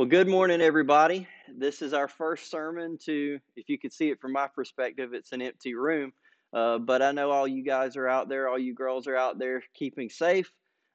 [0.00, 1.28] Well, good morning, everybody.
[1.46, 5.32] This is our first sermon to, if you could see it from my perspective, it's
[5.32, 6.14] an empty room.
[6.54, 9.38] Uh, but I know all you guys are out there, all you girls are out
[9.38, 10.50] there keeping safe,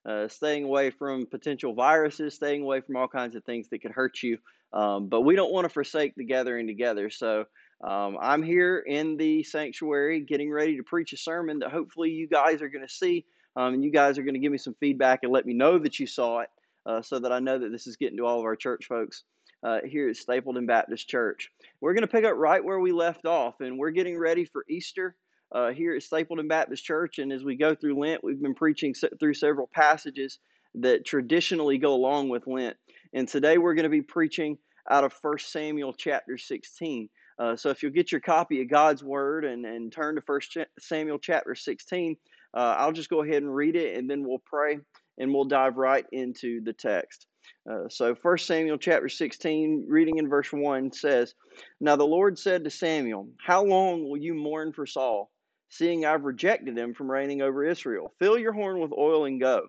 [0.10, 3.92] uh, staying away from potential viruses, staying away from all kinds of things that could
[3.92, 4.40] hurt you.
[4.74, 7.12] Um, but we don't want to forsake the gathering together.
[7.12, 7.46] So
[7.84, 12.28] um, I'm here in the sanctuary getting ready to preach a sermon that hopefully you
[12.28, 13.24] guys are going to see.
[13.56, 15.78] Um, and you guys are going to give me some feedback and let me know
[15.78, 16.50] that you saw it
[16.86, 19.24] uh, so that I know that this is getting to all of our church folks
[19.64, 21.50] uh, here at Stapleton Baptist Church.
[21.82, 24.66] We're going to pick up right where we left off, and we're getting ready for
[24.70, 25.16] Easter.
[25.52, 28.94] Uh, here at Stapleton Baptist Church, and as we go through Lent, we've been preaching
[29.20, 30.40] through several passages
[30.74, 32.76] that traditionally go along with Lent.
[33.14, 34.58] And today we're going to be preaching
[34.90, 37.10] out of 1 Samuel chapter 16.
[37.38, 40.42] Uh, so if you'll get your copy of God's Word and, and turn to 1
[40.80, 42.18] Samuel chapter 16,
[42.54, 44.80] uh, I'll just go ahead and read it and then we'll pray
[45.18, 47.28] and we'll dive right into the text.
[47.70, 51.34] Uh, so 1 Samuel chapter 16, reading in verse 1 says,
[51.80, 55.32] Now the Lord said to Samuel, How long will you mourn for Saul,
[55.70, 58.14] seeing I've rejected him from reigning over Israel?
[58.20, 59.68] Fill your horn with oil and go.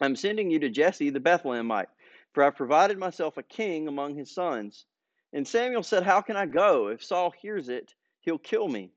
[0.00, 1.86] I'm sending you to Jesse the Bethlehemite,
[2.32, 4.86] for I've provided myself a king among his sons.
[5.32, 6.88] And Samuel said, How can I go?
[6.88, 8.90] If Saul hears it, he'll kill me.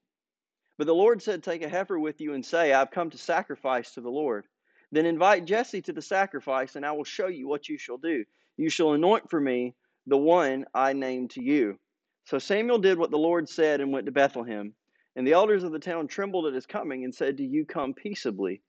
[0.77, 3.91] But the Lord said, Take a heifer with you and say, I've come to sacrifice
[3.93, 4.45] to the Lord.
[4.91, 8.23] Then invite Jesse to the sacrifice, and I will show you what you shall do.
[8.57, 9.75] You shall anoint for me
[10.07, 11.79] the one I name to you.
[12.25, 14.73] So Samuel did what the Lord said and went to Bethlehem.
[15.15, 17.93] And the elders of the town trembled at his coming and said, Do you come
[17.93, 18.61] peaceably?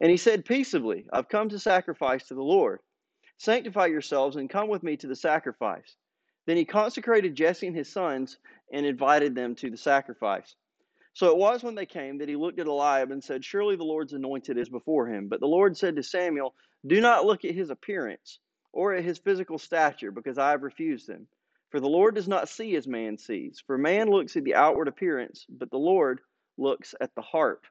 [0.00, 2.80] And he said, Peaceably, I've come to sacrifice to the Lord.
[3.38, 5.96] Sanctify yourselves and come with me to the sacrifice.
[6.46, 8.38] Then he consecrated Jesse and his sons
[8.72, 10.56] and invited them to the sacrifice.
[11.20, 13.84] So it was when they came that he looked at Eliab and said, Surely the
[13.84, 15.28] Lord's anointed is before him.
[15.28, 16.54] But the Lord said to Samuel,
[16.86, 18.38] Do not look at his appearance
[18.72, 21.26] or at his physical stature, because I have refused him.
[21.68, 23.62] For the Lord does not see as man sees.
[23.66, 26.22] For man looks at the outward appearance, but the Lord
[26.56, 27.66] looks at the heart.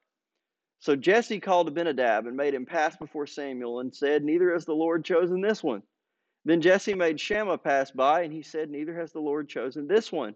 [0.77, 4.75] So Jesse called Abinadab and made him pass before Samuel and said, Neither has the
[4.75, 5.81] Lord chosen this one.
[6.45, 10.11] Then Jesse made Shammah pass by, and he said, Neither has the Lord chosen this
[10.11, 10.35] one.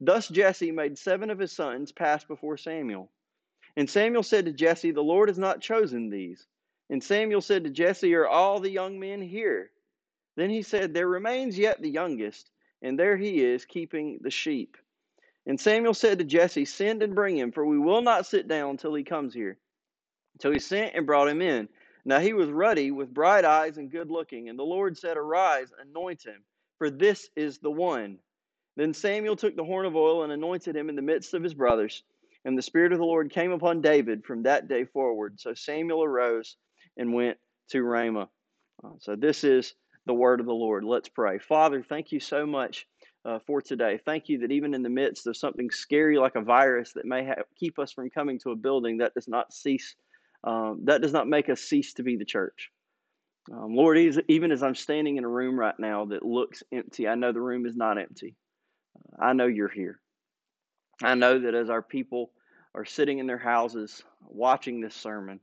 [0.00, 3.10] Thus Jesse made seven of his sons pass before Samuel.
[3.76, 6.46] And Samuel said to Jesse, The Lord has not chosen these.
[6.90, 9.70] And Samuel said to Jesse, Are all the young men here?
[10.36, 12.50] Then he said, There remains yet the youngest,
[12.80, 14.76] and there he is keeping the sheep.
[15.46, 18.76] And Samuel said to Jesse, Send and bring him, for we will not sit down
[18.76, 19.58] till he comes here.
[20.40, 21.68] So he sent and brought him in.
[22.04, 24.48] Now he was ruddy, with bright eyes and good looking.
[24.48, 26.42] And the Lord said, Arise, anoint him,
[26.78, 28.18] for this is the one.
[28.78, 31.52] Then Samuel took the horn of oil and anointed him in the midst of his
[31.52, 32.04] brothers.
[32.44, 35.40] And the Spirit of the Lord came upon David from that day forward.
[35.40, 36.56] So Samuel arose
[36.96, 37.38] and went
[37.70, 38.28] to Ramah.
[38.84, 39.74] Uh, so this is
[40.06, 40.84] the word of the Lord.
[40.84, 41.40] Let's pray.
[41.40, 42.86] Father, thank you so much
[43.24, 43.98] uh, for today.
[44.06, 47.34] Thank you that even in the midst of something scary like a virus that may
[47.58, 49.96] keep us from coming to a building, that does not cease,
[50.44, 52.70] um, that does not make us cease to be the church.
[53.52, 57.16] Um, Lord, even as I'm standing in a room right now that looks empty, I
[57.16, 58.36] know the room is not empty.
[59.18, 60.00] I know you're here.
[61.02, 62.30] I know that as our people
[62.74, 65.40] are sitting in their houses watching this sermon,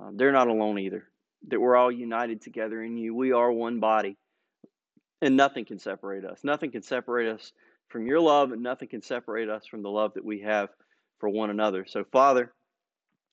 [0.00, 1.04] um, they're not alone either.
[1.48, 3.14] That we're all united together in you.
[3.14, 4.16] We are one body,
[5.22, 6.40] and nothing can separate us.
[6.42, 7.52] Nothing can separate us
[7.88, 10.70] from your love, and nothing can separate us from the love that we have
[11.18, 11.84] for one another.
[11.86, 12.52] So, Father,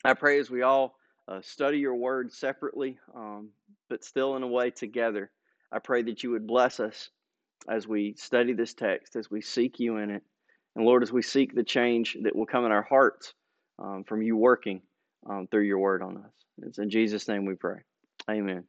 [0.04, 0.96] I pray as we all
[1.28, 3.50] uh, study your word separately, um,
[3.90, 5.32] but still in a way together,
[5.72, 7.10] I pray that you would bless us
[7.70, 10.24] as we study this text, as we seek you in it.
[10.76, 13.34] And Lord, as we seek the change that will come in our hearts
[13.80, 14.82] um, from you working
[15.30, 16.32] um, through your word on us.
[16.62, 17.80] It's in Jesus' name we pray.
[18.30, 18.64] Amen.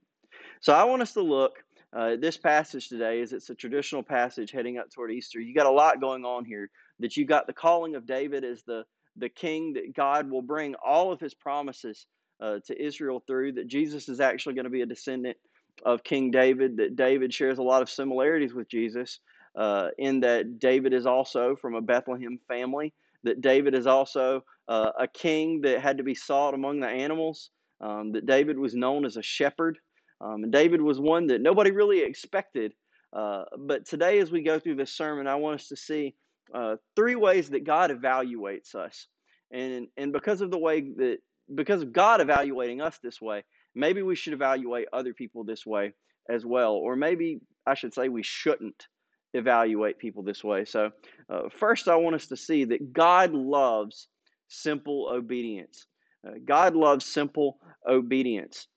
[0.60, 1.62] So I want us to look
[1.96, 5.40] uh, this passage today as it's a traditional passage heading up toward Easter.
[5.40, 6.70] You got a lot going on here.
[6.98, 8.84] That you got the calling of David as the,
[9.16, 12.06] the king that God will bring all of his promises
[12.40, 15.36] uh, to Israel through, that Jesus is actually going to be a descendant
[15.84, 19.20] of King David that David shares a lot of similarities with Jesus
[19.56, 22.92] uh, in that David is also from a Bethlehem family,
[23.24, 27.50] that David is also uh, a king that had to be sought among the animals,
[27.80, 29.78] um, that David was known as a shepherd.
[30.20, 32.72] Um, and David was one that nobody really expected.
[33.12, 36.14] Uh, but today, as we go through this sermon, I want us to see
[36.54, 39.06] uh, three ways that God evaluates us.
[39.50, 41.18] And, and because of the way that,
[41.54, 43.44] because of God evaluating us this way,
[43.74, 45.92] maybe we should evaluate other people this way
[46.28, 46.72] as well.
[46.72, 48.86] Or maybe I should say we shouldn't
[49.34, 50.64] evaluate people this way.
[50.64, 50.90] So,
[51.30, 54.08] uh, first, I want us to see that God loves
[54.48, 55.86] simple obedience.
[56.26, 57.58] Uh, God loves simple
[57.88, 58.68] obedience.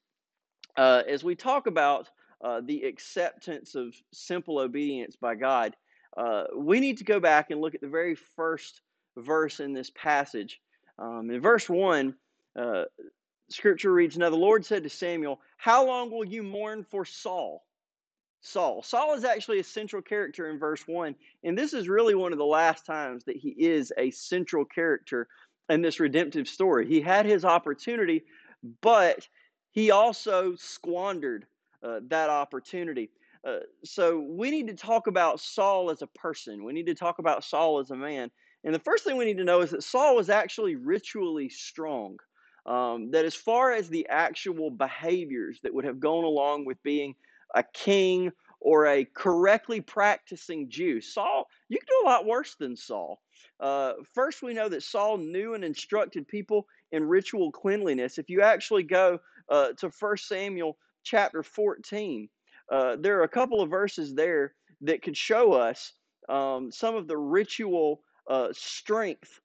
[0.78, 2.10] Uh, as we talk about
[2.44, 5.76] uh, the acceptance of simple obedience by God,
[6.18, 8.82] uh, we need to go back and look at the very first
[9.18, 10.60] verse in this passage.
[10.98, 12.14] Um, in verse 1,
[12.56, 12.84] uh,
[13.50, 17.66] scripture reads Now the Lord said to Samuel, How long will you mourn for Saul?
[18.42, 18.82] Saul.
[18.84, 21.14] Saul is actually a central character in verse 1,
[21.44, 25.28] and this is really one of the last times that he is a central character
[25.68, 26.88] in this redemptive story.
[26.88, 28.24] He had his opportunity,
[28.82, 29.28] but
[29.72, 31.46] he also squandered
[31.84, 33.10] uh, that opportunity.
[33.46, 36.64] Uh, so we need to talk about Saul as a person.
[36.64, 38.32] We need to talk about Saul as a man.
[38.64, 42.20] And the first thing we need to know is that Saul was actually ritually strong.
[42.70, 47.16] Um, that as far as the actual behaviors that would have gone along with being
[47.56, 48.32] a king
[48.62, 53.20] or a correctly practicing Jew, Saul, you can do a lot worse than Saul.
[53.60, 58.20] Uh, first, we know that Saul knew and instructed people in ritual cleanliness.
[58.20, 59.20] If you actually go
[59.50, 62.30] uh, to 1 Samuel chapter 14,
[62.72, 65.94] uh, there are a couple of verses there that could show us
[66.30, 69.40] um, some of the ritual uh, strength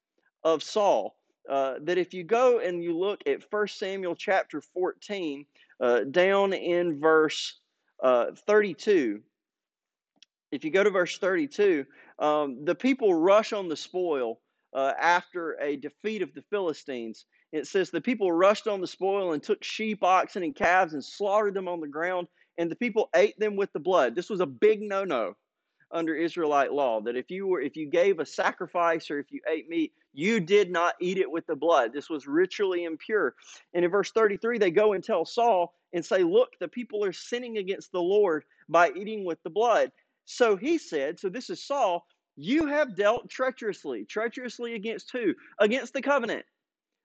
[0.44, 1.17] of Saul.
[1.49, 5.44] Uh, that if you go and you look at 1 Samuel chapter 14,
[5.81, 7.61] uh, down in verse
[8.02, 9.20] uh, 32,
[10.52, 11.85] if you go to verse 32,
[12.19, 14.41] um, the people rush on the spoil
[14.73, 17.26] uh, after a defeat of the Philistines.
[17.52, 21.05] It says the people rushed on the spoil and took sheep, oxen, and calves and
[21.05, 22.26] slaughtered them on the ground,
[22.56, 24.14] and the people ate them with the blood.
[24.14, 25.35] This was a big no no
[25.94, 29.41] under Israelite law that if you were if you gave a sacrifice or if you
[29.49, 31.93] ate meat, you did not eat it with the blood.
[31.93, 33.35] This was ritually impure.
[33.73, 37.12] And in verse 33, they go and tell Saul and say, Look, the people are
[37.12, 39.93] sinning against the Lord by eating with the blood.
[40.25, 42.06] So he said, So this is Saul,
[42.37, 44.05] you have dealt treacherously.
[44.05, 45.35] Treacherously against who?
[45.61, 46.44] Against the covenant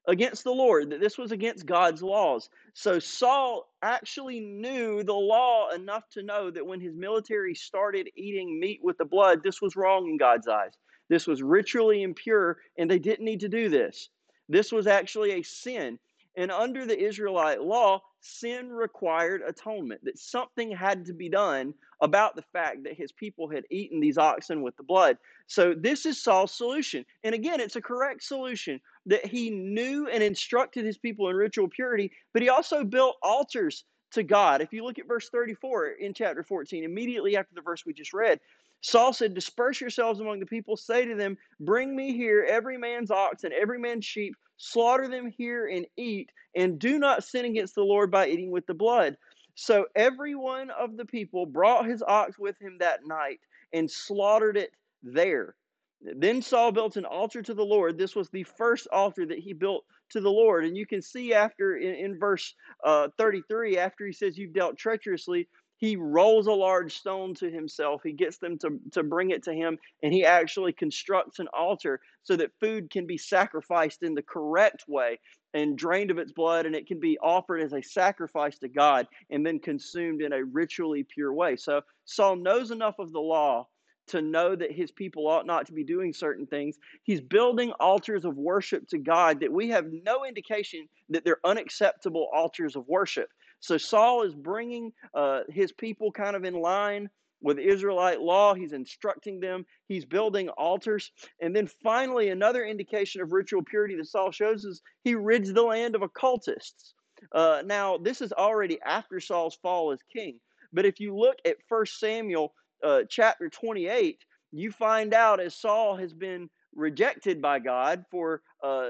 [0.08, 2.50] against the Lord, that this was against God's laws.
[2.74, 8.60] So Saul actually knew the law enough to know that when his military started eating
[8.60, 10.74] meat with the blood, this was wrong in God's eyes.
[11.10, 14.10] This was ritually impure, and they didn't need to do this.
[14.48, 16.00] This was actually a sin.
[16.36, 22.36] And under the Israelite law, sin required atonement, that something had to be done about
[22.36, 25.18] the fact that his people had eaten these oxen with the blood.
[25.48, 27.06] So, this is Saul's solution.
[27.24, 31.68] And again, it's a correct solution that he knew and instructed his people in ritual
[31.68, 34.62] purity, but he also built altars to God.
[34.62, 38.14] If you look at verse 34 in chapter 14, immediately after the verse we just
[38.14, 38.40] read,
[38.82, 43.12] Saul said, Disperse yourselves among the people, say to them, Bring me here every man's
[43.12, 47.74] ox and every man's sheep, slaughter them here and eat, and do not sin against
[47.74, 49.18] the Lord by eating with the blood.
[49.56, 53.40] So every one of the people brought his ox with him that night
[53.74, 54.72] and slaughtered it
[55.02, 55.56] there.
[56.02, 57.98] Then Saul built an altar to the Lord.
[57.98, 60.64] This was the first altar that he built to the Lord.
[60.66, 64.78] And you can see after in, in verse uh, 33, after he says, You've dealt
[64.78, 68.02] treacherously, he rolls a large stone to himself.
[68.04, 72.02] He gets them to, to bring it to him, and he actually constructs an altar
[72.24, 75.20] so that food can be sacrificed in the correct way
[75.54, 79.08] and drained of its blood, and it can be offered as a sacrifice to God
[79.30, 81.56] and then consumed in a ritually pure way.
[81.56, 83.68] So Saul knows enough of the law
[84.08, 86.78] to know that his people ought not to be doing certain things.
[87.04, 92.28] He's building altars of worship to God that we have no indication that they're unacceptable
[92.34, 93.30] altars of worship.
[93.60, 97.10] So Saul is bringing uh, his people kind of in line
[97.42, 98.54] with Israelite law.
[98.54, 99.66] He's instructing them.
[99.88, 101.12] He's building altars.
[101.42, 105.64] And then finally, another indication of ritual purity that Saul shows is he rids the
[105.64, 106.94] land of occultists.
[107.34, 110.40] Uh, now, this is already after Saul's fall as king.
[110.72, 115.96] But if you look at 1 Samuel uh, chapter 28, you find out as Saul
[115.98, 118.90] has been rejected by God for uh,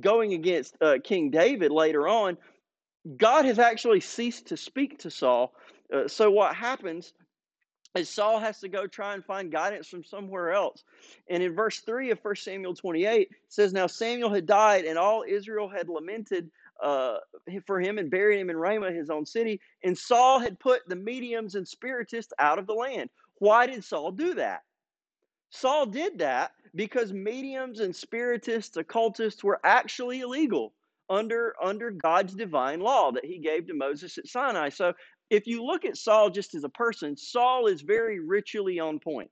[0.00, 2.36] going against uh, King David later on,
[3.16, 5.54] God has actually ceased to speak to Saul.
[5.92, 7.12] Uh, so what happens
[7.94, 10.84] is Saul has to go try and find guidance from somewhere else.
[11.28, 15.24] And in verse 3 of 1 Samuel 28, says, Now Samuel had died, and all
[15.26, 16.50] Israel had lamented
[16.82, 17.18] uh,
[17.66, 19.60] for him and buried him in Ramah, his own city.
[19.84, 23.10] And Saul had put the mediums and spiritists out of the land.
[23.38, 24.62] Why did Saul do that?
[25.50, 30.72] Saul did that because mediums and spiritists, occultists were actually illegal
[31.10, 34.70] under under God's divine law that he gave to Moses at Sinai.
[34.70, 34.92] So
[35.30, 39.30] if you look at Saul just as a person, Saul is very ritually on point.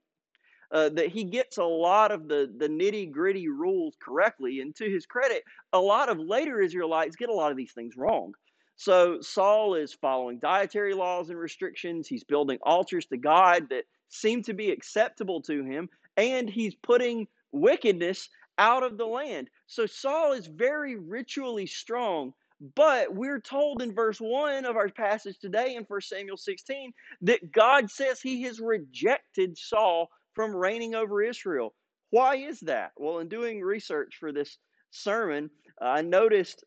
[0.71, 4.59] Uh, that he gets a lot of the, the nitty gritty rules correctly.
[4.59, 7.95] And to his credit, a lot of later Israelites get a lot of these things
[7.95, 8.33] wrong.
[8.75, 12.07] So Saul is following dietary laws and restrictions.
[12.07, 15.89] He's building altars to God that seem to be acceptable to him.
[16.17, 18.27] And he's putting wickedness
[18.57, 19.49] out of the land.
[19.67, 22.33] So Saul is very ritually strong,
[22.75, 27.51] But we're told in verse 1 of our passage today in 1 Samuel 16 that
[27.51, 31.73] God says he has rejected Saul from reigning over Israel.
[32.11, 32.91] Why is that?
[32.97, 34.57] Well, in doing research for this
[34.91, 36.63] sermon, I noticed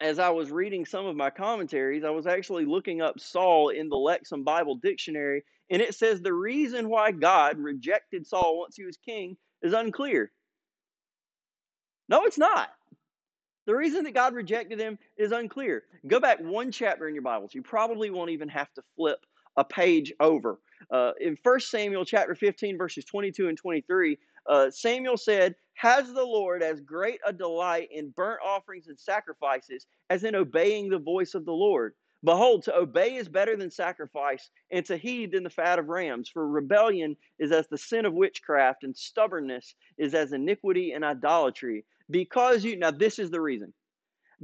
[0.00, 3.90] as I was reading some of my commentaries, I was actually looking up Saul in
[3.90, 8.84] the Lexham Bible Dictionary, and it says the reason why God rejected Saul once he
[8.84, 10.32] was king is unclear.
[12.10, 12.70] No, it's not.
[13.66, 15.84] The reason that God rejected him is unclear.
[16.08, 17.54] Go back one chapter in your Bibles.
[17.54, 19.24] You probably won't even have to flip
[19.56, 20.58] a page over.
[20.90, 26.24] Uh, in 1 Samuel chapter 15, verses 22 and 23, uh, Samuel said, Has the
[26.24, 31.34] Lord as great a delight in burnt offerings and sacrifices as in obeying the voice
[31.34, 31.94] of the Lord?
[32.22, 36.28] Behold, to obey is better than sacrifice, and to heed than the fat of rams.
[36.28, 41.84] For rebellion is as the sin of witchcraft, and stubbornness is as iniquity and idolatry.
[42.10, 43.72] Because you, now this is the reason,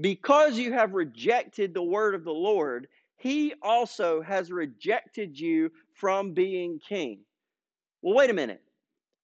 [0.00, 6.32] because you have rejected the word of the Lord, he also has rejected you from
[6.32, 7.20] being king.
[8.02, 8.62] Well, wait a minute.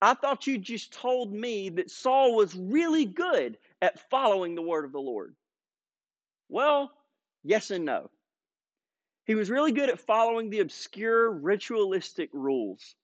[0.01, 4.83] I thought you just told me that Saul was really good at following the word
[4.83, 5.35] of the Lord.
[6.49, 6.91] Well,
[7.43, 8.09] yes and no.
[9.25, 12.95] He was really good at following the obscure ritualistic rules.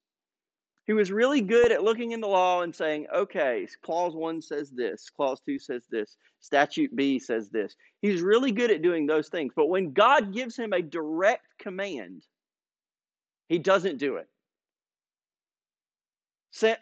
[0.90, 4.72] He was really good at looking in the law and saying, okay, clause one says
[4.72, 7.76] this, clause two says this, statute B says this.
[8.02, 9.54] He's really good at doing those things.
[9.56, 12.26] But when God gives him a direct command,
[13.50, 14.28] he doesn't do it.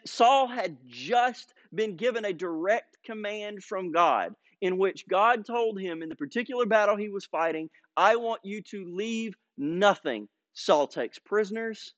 [0.06, 6.02] Saul had just been given a direct command from God in which God told him
[6.02, 10.30] in the particular battle he was fighting, I want you to leave nothing.
[10.54, 11.92] Saul takes prisoners,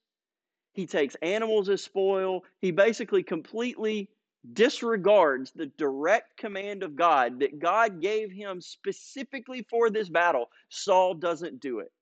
[0.73, 2.45] he takes animals as spoil.
[2.61, 4.09] He basically completely
[4.53, 10.51] disregards the direct command of God that God gave him specifically for this battle.
[10.69, 11.93] Saul doesn't do it.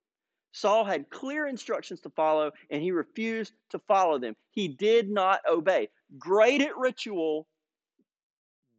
[0.53, 4.35] Saul had clear instructions to follow, and he refused to follow them.
[4.51, 5.89] He did not obey.
[6.19, 7.47] Great at ritual,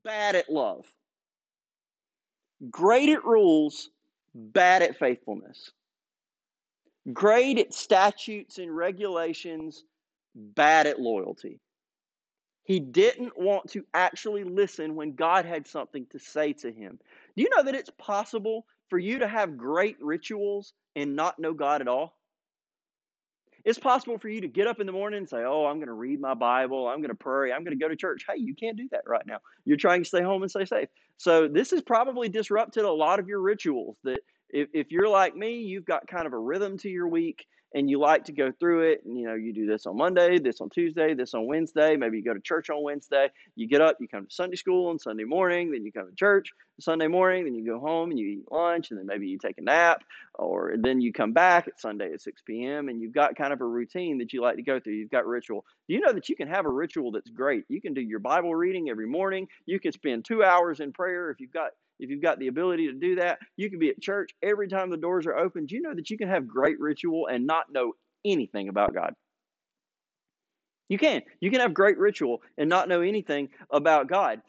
[0.04, 0.86] bad at love.
[2.70, 3.90] Great at rules,
[4.34, 5.72] bad at faithfulness.
[7.14, 9.84] Great at statutes and regulations,
[10.36, 11.60] bad at loyalty.
[12.64, 17.00] He didn't want to actually listen when God had something to say to him.
[17.36, 21.54] Do you know that it's possible for you to have great rituals and not know
[21.54, 22.20] God at all?
[23.66, 25.88] It's possible for you to get up in the morning and say, Oh, I'm going
[25.88, 26.88] to read my Bible.
[26.88, 27.52] I'm going to pray.
[27.52, 28.24] I'm going to go to church.
[28.28, 29.40] Hey, you can't do that right now.
[29.66, 30.90] You're trying to stay home and stay safe.
[31.18, 33.98] So, this has probably disrupted a lot of your rituals.
[34.04, 37.46] That if, if you're like me, you've got kind of a rhythm to your week
[37.74, 39.02] and you like to go through it.
[39.06, 41.96] And you know you do this on monday this on tuesday this on wednesday.
[41.96, 43.30] Maybe you go to church on wednesday.
[43.56, 45.72] You get up you come to sunday school on sunday morning.
[45.72, 47.46] Then you come to church sunday morning.
[47.46, 48.92] Then you go home and you eat lunch.
[48.92, 50.04] And then maybe you take a nap.
[50.36, 53.62] Or then you come back at sunday at 6 p.m and you've got kind of
[53.62, 54.94] a routine that you like to go through.
[54.94, 55.66] You've got ritual.
[55.88, 57.66] You know that you can have a ritual that's great?
[57.70, 59.48] You can do your bible reading every morning.
[59.66, 62.88] You can spend two hours in prayer if you've got if you've got the ability
[62.88, 65.66] to do that, you can be at church every time the doors are open.
[65.66, 67.94] Do you know that you can have great ritual and not know
[68.26, 69.14] anything about God?
[70.88, 71.22] You can.
[71.40, 74.42] You can have great ritual and not know anything about God.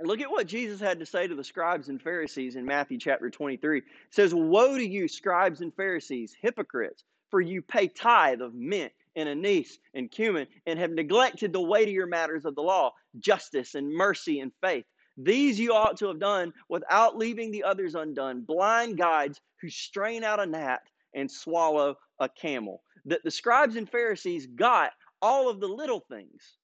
[0.00, 3.30] Look at what Jesus had to say to the scribes and Pharisees in Matthew chapter
[3.30, 3.78] 23.
[3.78, 8.92] It says, Woe to you, scribes and Pharisees, hypocrites, for you pay tithe of mint
[9.16, 13.92] and anise and cumin and have neglected the weightier matters of the law, justice and
[13.92, 14.84] mercy and faith.
[15.20, 20.22] These you ought to have done without leaving the others undone, blind guides who strain
[20.22, 20.82] out a gnat
[21.14, 22.82] and swallow a camel.
[23.04, 26.56] That the scribes and Pharisees got all of the little things,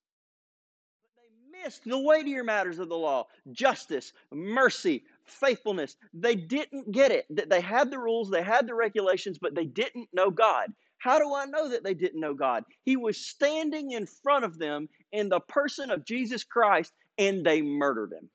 [1.03, 5.97] but they missed the weightier matters of the law justice, mercy, faithfulness.
[6.13, 7.27] They didn't get it.
[7.31, 10.73] That they had the rules, they had the regulations, but they didn't know God.
[10.99, 12.65] How do I know that they didn't know God?
[12.85, 17.61] He was standing in front of them in the person of Jesus Christ, and they
[17.61, 18.31] murdered him.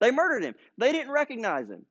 [0.00, 0.54] They murdered him.
[0.76, 1.84] They didn't recognize him.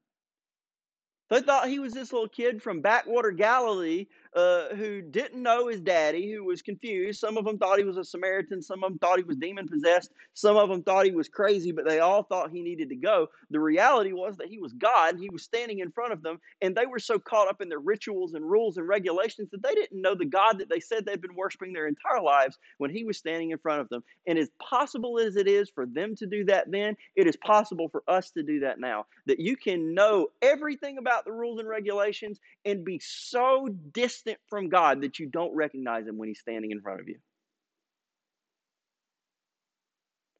[1.30, 4.08] They thought he was this little kid from backwater Galilee
[4.38, 7.20] uh, who didn't know his daddy, who was confused.
[7.20, 8.62] Some of them thought he was a Samaritan.
[8.62, 10.12] Some of them thought he was demon possessed.
[10.36, 13.30] Some of them thought he was crazy, but they all thought he needed to go.
[13.50, 15.18] The reality was that he was God.
[15.18, 17.80] He was standing in front of them, and they were so caught up in their
[17.80, 21.20] rituals and rules and regulations that they didn't know the God that they said they'd
[21.20, 24.04] been worshiping their entire lives when he was standing in front of them.
[24.28, 27.90] And as possible as it is for them to do that then, it is possible
[27.90, 29.08] for us to do that now.
[29.26, 34.40] That you can know everything about the rules and regulations and be so distant distant
[34.50, 37.18] from God that you don't recognize him when he's standing in front of you.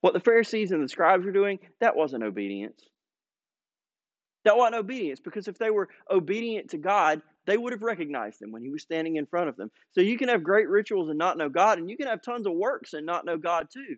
[0.02, 2.82] What the Pharisees and the scribes were doing, that wasn't obedience.
[4.46, 8.52] That wasn't obedience because if they were obedient to God, they would have recognized him
[8.52, 9.72] when he was standing in front of them.
[9.94, 12.46] So you can have great rituals and not know God, and you can have tons
[12.46, 13.96] of works and not know God too.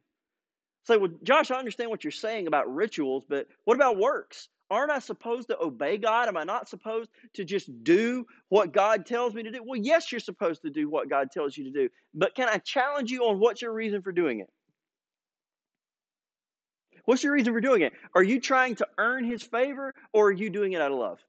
[0.85, 4.49] Say, well, Josh, I understand what you're saying about rituals, but what about works?
[4.71, 6.27] Aren't I supposed to obey God?
[6.27, 9.63] Am I not supposed to just do what God tells me to do?
[9.65, 11.89] Well, yes, you're supposed to do what God tells you to do.
[12.13, 14.49] But can I challenge you on what's your reason for doing it?
[17.05, 17.93] What's your reason for doing it?
[18.13, 21.19] Are you trying to earn his favor or are you doing it out of love?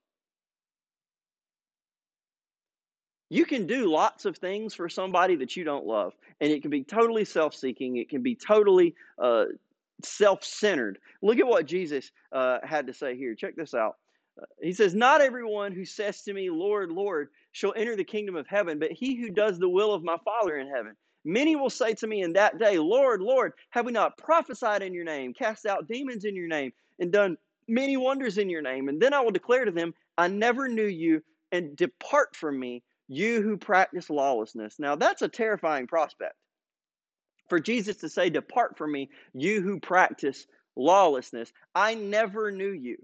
[3.30, 6.70] You can do lots of things for somebody that you don't love, and it can
[6.70, 7.96] be totally self seeking.
[7.96, 9.44] It can be totally uh,
[10.04, 10.98] self centered.
[11.22, 13.34] Look at what Jesus uh, had to say here.
[13.34, 13.96] Check this out.
[14.40, 18.36] Uh, he says, Not everyone who says to me, Lord, Lord, shall enter the kingdom
[18.36, 20.96] of heaven, but he who does the will of my Father in heaven.
[21.24, 24.94] Many will say to me in that day, Lord, Lord, have we not prophesied in
[24.94, 27.36] your name, cast out demons in your name, and done
[27.68, 28.88] many wonders in your name?
[28.88, 32.82] And then I will declare to them, I never knew you, and depart from me
[33.08, 34.78] you who practice lawlessness.
[34.78, 36.34] Now, that's a terrifying prospect.
[37.50, 41.52] For Jesus to say, Depart from me, you who practice lawlessness.
[41.74, 42.96] I never knew you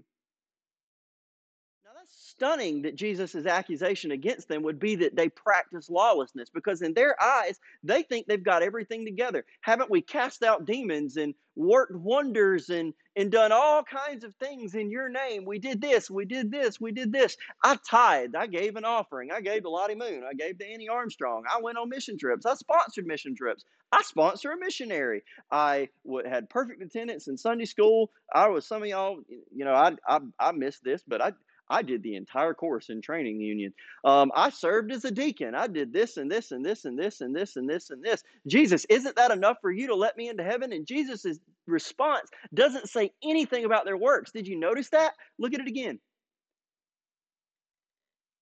[2.37, 7.21] stunning that Jesus' accusation against them would be that they practice lawlessness because in their
[7.23, 9.45] eyes, they think they've got everything together.
[9.63, 14.75] Haven't we cast out demons and worked wonders and, and done all kinds of things
[14.75, 15.47] in your name?
[15.47, 17.39] We did this, we did this, we did this.
[17.65, 20.89] I tithed, I gave an offering, I gave to Lottie Moon, I gave to Annie
[20.89, 25.23] Armstrong, I went on mission trips, I sponsored mission trips, I sponsor a missionary.
[25.51, 25.89] I
[26.29, 28.11] had perfect attendance in Sunday school.
[28.35, 31.33] I was some of y'all, you know, I I, I missed this, but I
[31.69, 33.73] I did the entire course in training union.
[34.05, 35.55] Um, I served as a deacon.
[35.55, 38.23] I did this and this and this and this and this and this and this.
[38.47, 40.73] Jesus, isn't that enough for you to let me into heaven?
[40.73, 44.33] And Jesus' response doesn't say anything about their works.
[44.33, 45.13] Did you notice that?
[45.39, 45.99] Look at it again.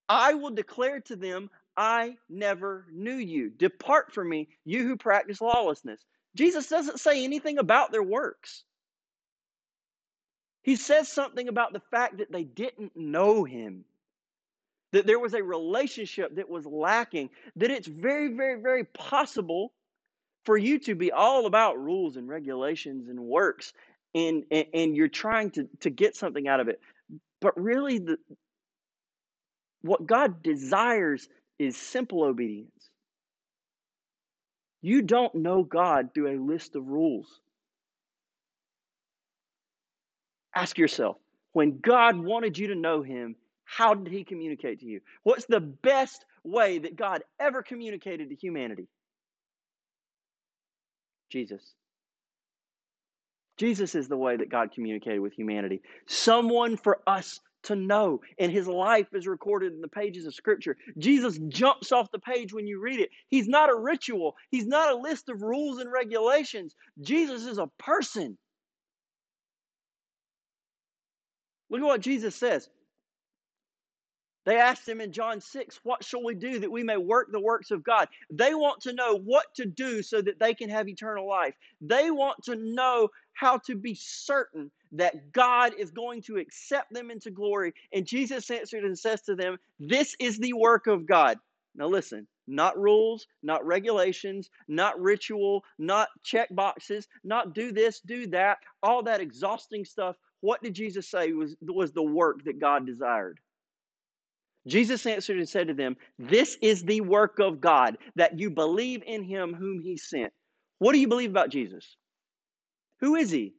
[0.09, 3.50] I will declare to them, I never knew you.
[3.50, 6.04] Depart from me, you who practice lawlessness.
[6.37, 8.65] Jesus doesn't say anything about their works.
[10.64, 13.84] He says something about the fact that they didn't know him,
[14.92, 19.72] that there was a relationship that was lacking, that it's very, very, very possible
[20.46, 23.74] for you to be all about rules and regulations and works,
[24.14, 26.80] and, and, and you're trying to, to get something out of it.
[27.42, 28.16] But really, the,
[29.82, 32.70] what God desires is simple obedience.
[34.80, 37.40] You don't know God through a list of rules.
[40.54, 41.17] Ask yourself
[41.52, 45.00] when God wanted you to know Him, how did He communicate to you?
[45.23, 48.88] What's the best way that God ever communicated to humanity?
[51.30, 51.75] Jesus.
[53.56, 55.80] Jesus is the way that God communicated with humanity.
[56.06, 58.21] Someone for us to know.
[58.38, 60.76] And his life is recorded in the pages of Scripture.
[60.99, 63.10] Jesus jumps off the page when you read it.
[63.28, 66.75] He's not a ritual, he's not a list of rules and regulations.
[67.00, 68.38] Jesus is a person.
[71.75, 72.69] Look at what Jesus says.
[74.47, 77.41] They asked him in John 6, What shall we do that we may work the
[77.41, 78.06] works of God?
[78.30, 81.54] They want to know what to do so that they can have eternal life.
[81.80, 87.10] They want to know how to be certain that God is going to accept them
[87.10, 87.75] into glory.
[87.93, 91.39] And Jesus answered and says to them, This is the work of God.
[91.75, 98.26] Now listen, not rules, not regulations, not ritual, not check boxes, not do this, do
[98.28, 102.85] that, all that exhausting stuff what did Jesus say was, was the work that God
[102.85, 103.41] desired?
[104.67, 109.02] Jesus answered and said to them, This is the work of God, that you believe
[109.07, 110.35] in him whom he sent.
[110.80, 111.97] What do you believe about Jesus?
[113.00, 113.54] Who is he?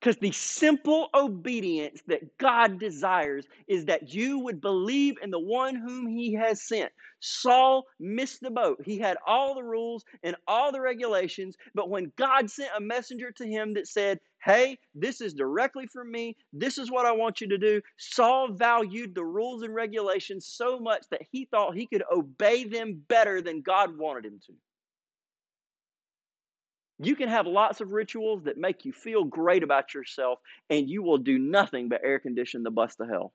[0.00, 5.74] Because the simple obedience that God desires is that you would believe in the one
[5.76, 6.90] whom he has sent.
[7.20, 8.80] Saul missed the boat.
[8.84, 13.30] He had all the rules and all the regulations, but when God sent a messenger
[13.32, 17.42] to him that said, Hey, this is directly from me, this is what I want
[17.42, 21.86] you to do, Saul valued the rules and regulations so much that he thought he
[21.86, 24.54] could obey them better than God wanted him to.
[27.02, 31.02] You can have lots of rituals that make you feel great about yourself, and you
[31.02, 33.32] will do nothing but air condition the bus to hell.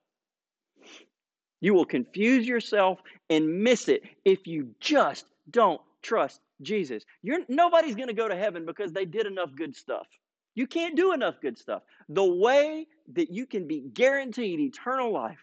[1.60, 7.04] You will confuse yourself and miss it if you just don't trust Jesus.
[7.22, 10.06] You're, nobody's going to go to heaven because they did enough good stuff.
[10.54, 11.82] You can't do enough good stuff.
[12.08, 15.42] The way that you can be guaranteed eternal life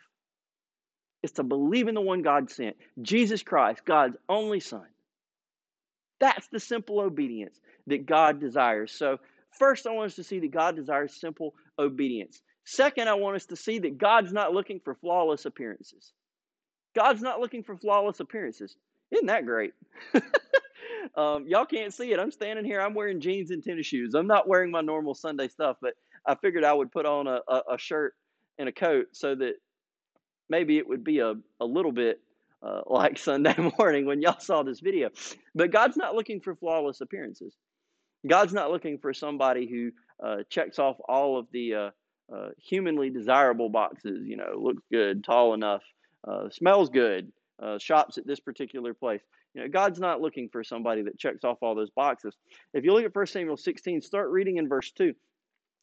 [1.23, 4.85] is to believe in the one God sent, Jesus Christ, God's only Son.
[6.23, 8.93] That's the simple obedience that God desires.
[8.97, 9.19] So,
[9.59, 12.41] first, I want us to see that God desires simple obedience.
[12.63, 16.13] Second, I want us to see that God's not looking for flawless appearances.
[16.95, 18.77] God's not looking for flawless appearances.
[19.11, 19.73] Isn't that great?
[21.17, 22.19] um, y'all can't see it.
[22.21, 22.79] I'm standing here.
[22.79, 24.13] I'm wearing jeans and tennis shoes.
[24.13, 27.41] I'm not wearing my normal Sunday stuff, but I figured I would put on a,
[27.49, 28.13] a, a shirt
[28.57, 29.55] and a coat so that
[30.47, 32.21] maybe it would be a, a little bit
[32.63, 35.09] uh, like Sunday morning when y'all saw this video.
[35.55, 37.53] But God's not looking for flawless appearances.
[38.27, 39.91] God's not looking for somebody who
[40.25, 41.89] uh, checks off all of the uh,
[42.33, 44.25] uh humanly desirable boxes.
[44.25, 45.83] You know, looks good, tall enough,
[46.25, 49.21] uh, smells good, uh, shops at this particular place.
[49.53, 52.35] You know, God's not looking for somebody that checks off all those boxes.
[52.73, 55.13] If you look at 1 Samuel 16, start reading in verse 2.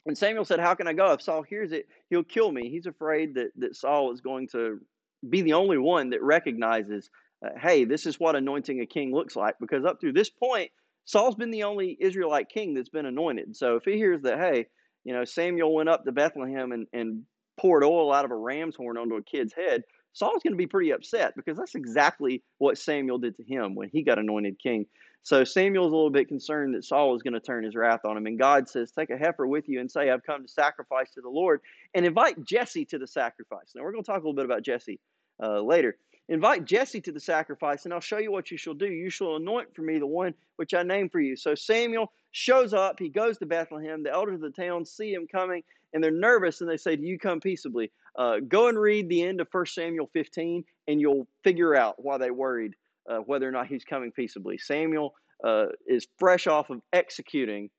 [0.06, 1.12] And Samuel said, How can I go?
[1.12, 2.70] If Saul hears it, he'll kill me.
[2.70, 4.80] He's afraid that, that Saul is going to
[5.28, 7.10] be the only one that recognizes,
[7.44, 9.56] uh, hey, this is what anointing a king looks like.
[9.60, 10.70] Because up through this point,
[11.04, 13.56] Saul's been the only Israelite king that's been anointed.
[13.56, 14.66] So if he hears that, hey,
[15.04, 17.22] you know, Samuel went up to Bethlehem and, and
[17.58, 20.66] poured oil out of a ram's horn onto a kid's head, Saul's going to be
[20.66, 24.86] pretty upset because that's exactly what Samuel did to him when he got anointed king.
[25.22, 28.16] So Samuel's a little bit concerned that Saul is going to turn his wrath on
[28.16, 28.26] him.
[28.26, 31.20] And God says, Take a heifer with you and say, I've come to sacrifice to
[31.20, 31.60] the Lord.
[31.94, 33.72] And invite Jesse to the sacrifice.
[33.74, 34.98] Now, we're going to talk a little bit about Jesse
[35.42, 35.96] uh, later.
[36.30, 38.86] Invite Jesse to the sacrifice, and I'll show you what you shall do.
[38.86, 41.34] You shall anoint for me the one which I name for you.
[41.34, 43.00] So Samuel shows up.
[43.00, 44.04] He goes to Bethlehem.
[44.04, 47.02] The elders of the town see him coming, and they're nervous, and they say, Do
[47.02, 47.90] you come peaceably?
[48.16, 52.16] Uh, go and read the end of 1 Samuel 15, and you'll figure out why
[52.16, 52.76] they worried
[53.08, 54.58] uh, whether or not he's coming peaceably.
[54.58, 57.70] Samuel uh, is fresh off of executing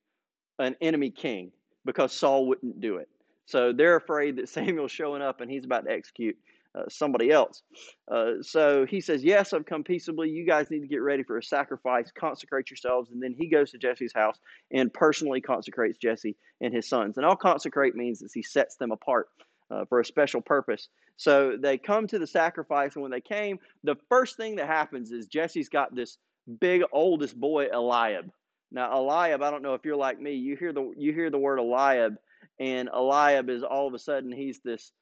[0.58, 1.52] an enemy king
[1.84, 3.08] because Saul wouldn't do it.
[3.46, 6.36] So they're afraid that Samuel's showing up and he's about to execute
[6.74, 7.62] uh, somebody else.
[8.10, 10.30] Uh, so he says, Yes, I've come peaceably.
[10.30, 13.10] You guys need to get ready for a sacrifice, consecrate yourselves.
[13.10, 14.38] And then he goes to Jesse's house
[14.72, 17.18] and personally consecrates Jesse and his sons.
[17.18, 19.28] And all consecrate means is he sets them apart
[19.72, 20.88] uh, for a special purpose.
[21.16, 25.12] So they come to the sacrifice, and when they came, the first thing that happens
[25.12, 26.18] is Jesse's got this
[26.60, 28.30] big oldest boy Eliab.
[28.70, 31.38] Now Eliab, I don't know if you're like me, you hear the you hear the
[31.38, 32.16] word Eliab,
[32.58, 34.92] and Eliab is all of a sudden he's this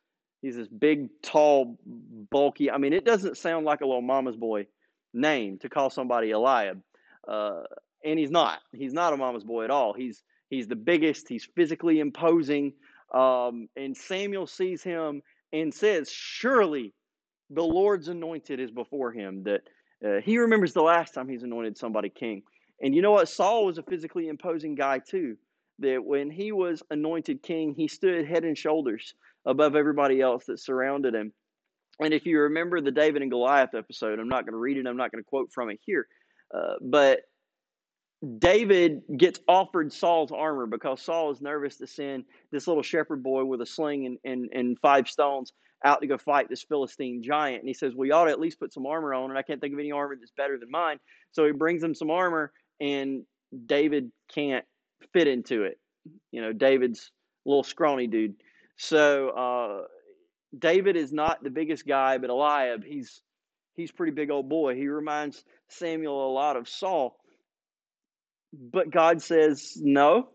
[0.43, 1.79] he's this big, tall,
[2.31, 2.71] bulky.
[2.71, 4.67] I mean, it doesn't sound like a little mama's boy
[5.13, 6.83] name to call somebody Eliab,
[7.27, 7.63] uh,
[8.05, 8.61] and he's not.
[8.73, 9.93] He's not a mama's boy at all.
[9.93, 11.29] He's he's the biggest.
[11.29, 12.75] He's physically imposing.
[13.15, 16.95] Um, and Samuel sees him and says, Surely
[17.51, 19.43] the Lord's anointed is before him.
[19.45, 19.63] That
[20.05, 22.43] uh, he remembers the last time he's anointed somebody king.
[22.81, 23.29] And you know what?
[23.29, 25.37] Saul was a physically imposing guy too.
[25.81, 29.15] That when he was anointed king, he stood head and shoulders
[29.47, 31.33] above everybody else that surrounded him.
[32.01, 34.87] And if you remember the David and Goliath episode, I'm not going to read it,
[34.87, 36.07] I'm not going to quote from it here,
[36.55, 37.21] uh, but
[38.39, 43.45] David gets offered Saul's armor because Saul is nervous to send this little shepherd boy
[43.45, 45.53] with a sling and, and, and five stones
[45.85, 47.61] out to go fight this Philistine giant.
[47.61, 49.31] And he says, Well, you ought to at least put some armor on.
[49.31, 50.99] And I can't think of any armor that's better than mine.
[51.33, 53.23] So he brings him some armor, and
[53.67, 54.65] David can't
[55.13, 55.79] fit into it.
[56.31, 57.11] You know, David's
[57.47, 58.35] little scrawny dude.
[58.77, 59.87] So uh,
[60.59, 63.23] David is not the biggest guy, but Eliab, he's
[63.75, 64.75] he's pretty big old boy.
[64.75, 67.17] He reminds Samuel a lot of Saul.
[68.53, 70.29] But God says, No,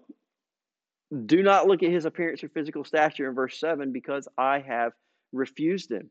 [1.25, 4.93] do not look at his appearance or physical stature in verse 7 because I have
[5.33, 6.09] refused him.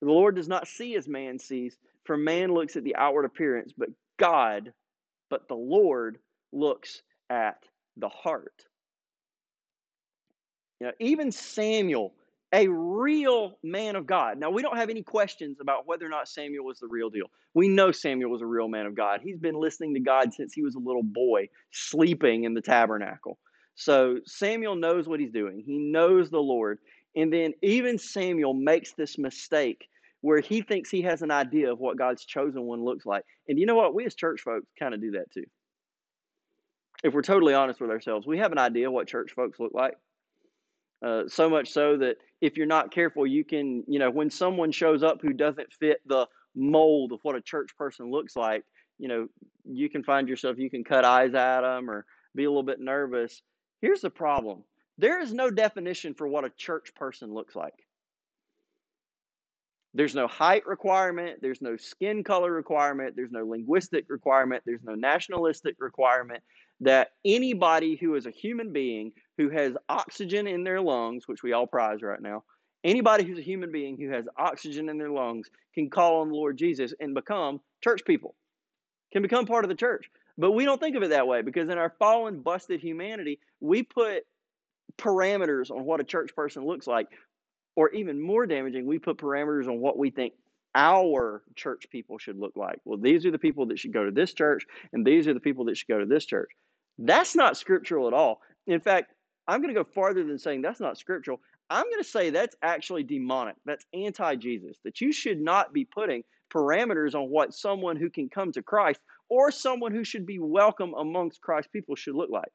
[0.00, 3.72] The Lord does not see as man sees, for man looks at the outward appearance,
[3.76, 4.72] but God,
[5.28, 6.18] but the Lord
[6.52, 7.62] looks at
[7.96, 8.64] the heart.
[10.80, 12.14] You know, even Samuel,
[12.52, 14.38] a real man of God.
[14.38, 17.30] Now, we don't have any questions about whether or not Samuel was the real deal.
[17.54, 19.20] We know Samuel was a real man of God.
[19.22, 23.38] He's been listening to God since he was a little boy, sleeping in the tabernacle.
[23.76, 25.62] So Samuel knows what he's doing.
[25.64, 26.78] He knows the Lord.
[27.14, 29.88] And then even Samuel makes this mistake
[30.20, 33.24] where he thinks he has an idea of what God's chosen one looks like.
[33.48, 33.94] And you know what?
[33.94, 35.44] We as church folks kind of do that too.
[37.02, 39.94] If we're totally honest with ourselves, we have an idea what church folks look like.
[41.04, 44.70] Uh, so much so that if you're not careful, you can, you know, when someone
[44.70, 48.64] shows up who doesn't fit the mold of what a church person looks like,
[48.98, 49.26] you know,
[49.64, 52.80] you can find yourself, you can cut eyes at them or be a little bit
[52.80, 53.40] nervous.
[53.80, 54.62] Here's the problem
[54.98, 57.72] there is no definition for what a church person looks like.
[59.94, 64.94] There's no height requirement, there's no skin color requirement, there's no linguistic requirement, there's no
[64.94, 66.42] nationalistic requirement
[66.80, 71.52] that anybody who is a human being who has oxygen in their lungs, which we
[71.52, 72.42] all prize right now,
[72.84, 76.34] anybody who's a human being who has oxygen in their lungs can call on the
[76.34, 78.34] Lord Jesus and become church people,
[79.12, 80.10] can become part of the church.
[80.38, 83.82] But we don't think of it that way because in our fallen, busted humanity, we
[83.82, 84.24] put
[84.98, 87.08] parameters on what a church person looks like.
[87.76, 90.34] Or even more damaging, we put parameters on what we think
[90.74, 92.78] our church people should look like.
[92.84, 95.40] Well, these are the people that should go to this church, and these are the
[95.40, 96.50] people that should go to this church.
[97.00, 98.40] That's not scriptural at all.
[98.66, 99.14] In fact,
[99.48, 101.40] I'm going to go farther than saying that's not scriptural.
[101.70, 103.56] I'm going to say that's actually demonic.
[103.64, 104.76] That's anti Jesus.
[104.84, 109.00] That you should not be putting parameters on what someone who can come to Christ
[109.28, 112.50] or someone who should be welcome amongst Christ's people should look like.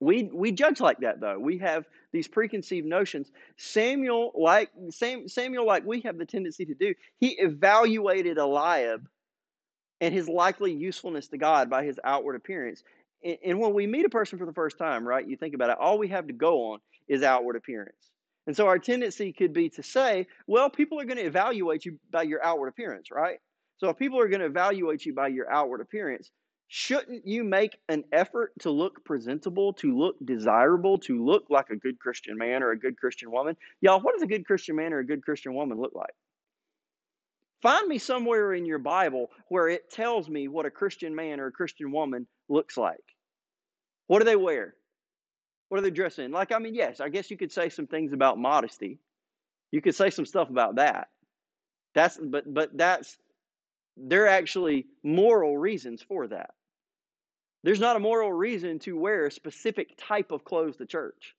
[0.00, 1.38] We we judge like that though.
[1.38, 3.32] We have these preconceived notions.
[3.56, 9.08] Samuel, like Samuel, like we have the tendency to do, he evaluated Eliab
[10.00, 12.82] and his likely usefulness to God by his outward appearance.
[13.24, 15.70] And, and when we meet a person for the first time, right, you think about
[15.70, 18.10] it, all we have to go on is outward appearance.
[18.46, 21.98] And so our tendency could be to say, well, people are going to evaluate you
[22.10, 23.38] by your outward appearance, right?
[23.76, 26.30] So if people are going to evaluate you by your outward appearance,
[26.68, 31.76] shouldn't you make an effort to look presentable, to look desirable, to look like a
[31.76, 33.56] good Christian man or a good Christian woman?
[33.80, 36.14] Y'all, what does a good Christian man or a good Christian woman look like?
[37.62, 41.46] Find me somewhere in your Bible where it tells me what a Christian man or
[41.46, 43.04] a Christian woman looks like.
[44.06, 44.74] What do they wear?
[45.68, 46.30] What are they dressed in?
[46.30, 48.98] Like, I mean, yes, I guess you could say some things about modesty.
[49.70, 51.08] You could say some stuff about that.
[51.94, 53.18] That's but but that's
[53.96, 56.50] there are actually moral reasons for that.
[57.64, 61.34] There's not a moral reason to wear a specific type of clothes to church.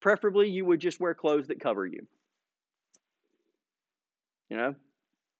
[0.00, 2.06] Preferably, you would just wear clothes that cover you.
[4.50, 4.74] You know,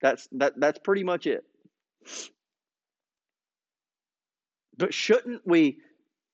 [0.01, 1.45] that's that that's pretty much it.
[4.77, 5.79] But shouldn't we,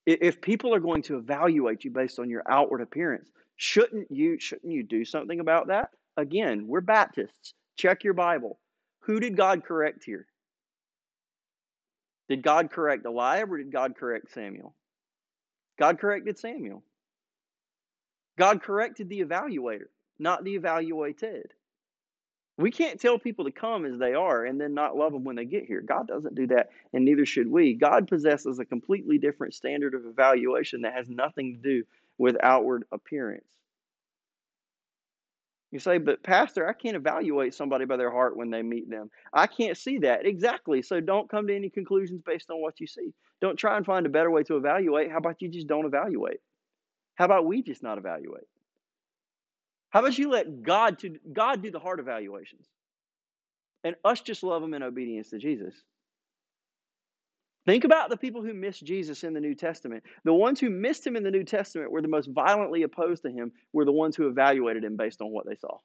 [0.06, 4.72] if people are going to evaluate you based on your outward appearance, shouldn't you shouldn't
[4.72, 5.90] you do something about that?
[6.16, 7.54] Again, we're Baptists.
[7.76, 8.58] Check your Bible.
[9.00, 10.26] Who did God correct here?
[12.28, 14.74] Did God correct Eliab or did God correct Samuel?
[15.78, 16.82] God corrected Samuel.
[18.38, 21.52] God corrected the evaluator, not the evaluated.
[22.58, 25.36] We can't tell people to come as they are and then not love them when
[25.36, 25.82] they get here.
[25.82, 27.74] God doesn't do that, and neither should we.
[27.74, 31.84] God possesses a completely different standard of evaluation that has nothing to do
[32.16, 33.44] with outward appearance.
[35.72, 39.10] You say, but Pastor, I can't evaluate somebody by their heart when they meet them.
[39.34, 40.24] I can't see that.
[40.24, 40.80] Exactly.
[40.80, 43.12] So don't come to any conclusions based on what you see.
[43.42, 45.10] Don't try and find a better way to evaluate.
[45.10, 46.40] How about you just don't evaluate?
[47.16, 48.46] How about we just not evaluate?
[49.96, 52.66] How about you let God to God do the heart evaluations?
[53.82, 55.72] And us just love him in obedience to Jesus.
[57.64, 60.04] Think about the people who missed Jesus in the New Testament.
[60.24, 63.30] The ones who missed him in the New Testament were the most violently opposed to
[63.30, 65.78] him, were the ones who evaluated him based on what they saw.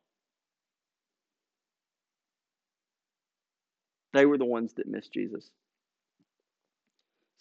[4.12, 5.50] They were the ones that missed Jesus.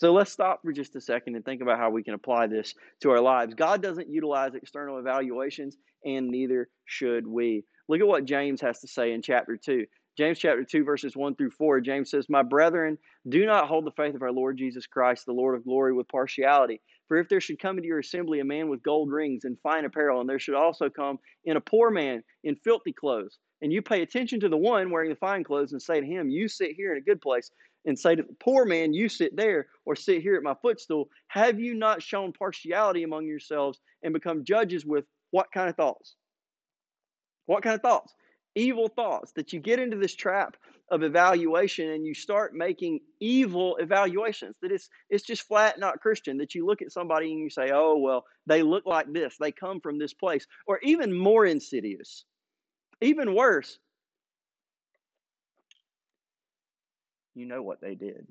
[0.00, 2.74] So let's stop for just a second and think about how we can apply this
[3.02, 3.52] to our lives.
[3.52, 7.64] God doesn't utilize external evaluations, and neither should we.
[7.86, 9.84] Look at what James has to say in chapter 2.
[10.16, 12.96] James chapter 2, verses 1 through 4, James says, My brethren,
[13.28, 16.08] do not hold the faith of our Lord Jesus Christ, the Lord of glory, with
[16.08, 16.80] partiality.
[17.06, 19.84] For if there should come into your assembly a man with gold rings and fine
[19.84, 23.82] apparel, and there should also come in a poor man in filthy clothes, and you
[23.82, 26.72] pay attention to the one wearing the fine clothes and say to him, You sit
[26.72, 27.50] here in a good place,
[27.84, 31.08] and say to the poor man, You sit there, or sit here at my footstool,
[31.28, 36.16] have you not shown partiality among yourselves and become judges with what kind of thoughts?
[37.46, 38.14] What kind of thoughts?
[38.54, 40.56] evil thoughts, that you get into this trap
[40.90, 46.36] of evaluation and you start making evil evaluations that it's it's just flat not christian
[46.36, 49.52] that you look at somebody and you say oh well they look like this they
[49.52, 52.24] come from this place or even more insidious
[53.00, 53.78] even worse
[57.34, 58.26] you know what they did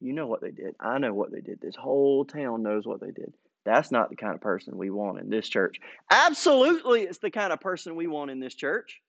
[0.00, 3.00] you know what they did i know what they did this whole town knows what
[3.00, 3.32] they did
[3.64, 5.80] that's not the kind of person we want in this church.
[6.10, 9.00] Absolutely, it's the kind of person we want in this church.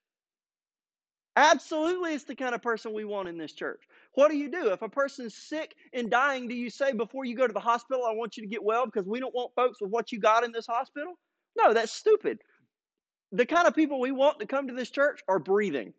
[1.35, 3.81] Absolutely, it's the kind of person we want in this church.
[4.13, 4.71] What do you do?
[4.71, 8.05] If a person's sick and dying, do you say before you go to the hospital,
[8.05, 10.45] I want you to get well because we don't want folks with what you got
[10.45, 11.19] in this hospital?
[11.57, 12.39] No, that's stupid.
[13.33, 15.93] The kind of people we want to come to this church are breathing.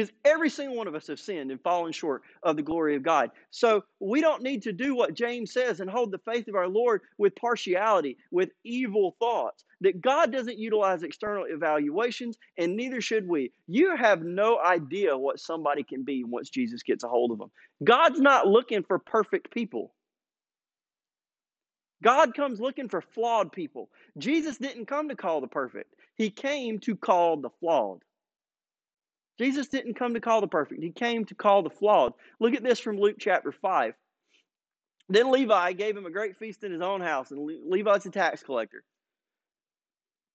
[0.00, 3.02] Because every single one of us have sinned and fallen short of the glory of
[3.02, 3.32] God.
[3.50, 6.68] So we don't need to do what James says and hold the faith of our
[6.68, 9.62] Lord with partiality, with evil thoughts.
[9.82, 13.52] That God doesn't utilize external evaluations, and neither should we.
[13.66, 17.50] You have no idea what somebody can be once Jesus gets a hold of them.
[17.84, 19.92] God's not looking for perfect people.
[22.02, 23.90] God comes looking for flawed people.
[24.16, 28.00] Jesus didn't come to call the perfect, He came to call the flawed.
[29.40, 32.12] Jesus didn't come to call the perfect, he came to call the flawed.
[32.40, 33.94] Look at this from Luke chapter 5.
[35.08, 38.42] Then Levi gave him a great feast in his own house, and Levi's a tax
[38.42, 38.84] collector.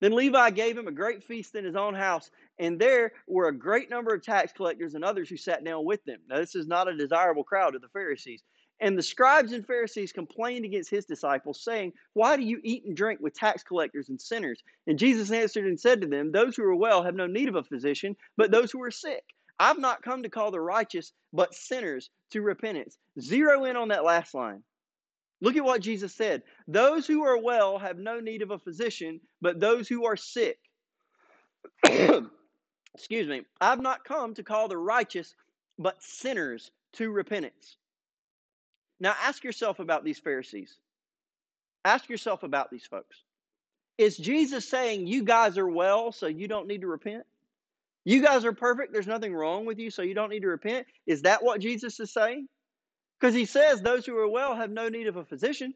[0.02, 3.56] Then Levi gave him a great feast in his own house, and there were a
[3.56, 6.22] great number of tax collectors and others who sat down with them.
[6.28, 8.42] Now, this is not a desirable crowd of the Pharisees.
[8.82, 12.96] And the scribes and Pharisees complained against his disciples, saying, Why do you eat and
[12.96, 14.64] drink with tax collectors and sinners?
[14.88, 17.56] And Jesus answered and said to them, Those who are well have no need of
[17.56, 19.24] a physician, but those who are sick.
[19.60, 22.98] I've not come to call the righteous, but sinners to repentance.
[23.20, 24.62] Zero in on that last line.
[25.42, 26.44] Look at what Jesus said.
[26.68, 30.58] Those who are well have no need of a physician, but those who are sick.
[31.86, 33.44] Excuse me.
[33.62, 35.36] I've not come to call the righteous,
[35.78, 37.78] but sinners to repentance.
[39.06, 40.80] Now ask yourself about these Pharisees.
[41.84, 43.16] Ask yourself about these folks.
[44.00, 47.24] Is Jesus saying you guys are well, so you don't need to repent?
[48.04, 50.88] You guys are perfect, there's nothing wrong with you, so you don't need to repent?
[51.06, 52.48] Is that what Jesus is saying?
[53.20, 55.76] Because he says those who are well have no need of a physician.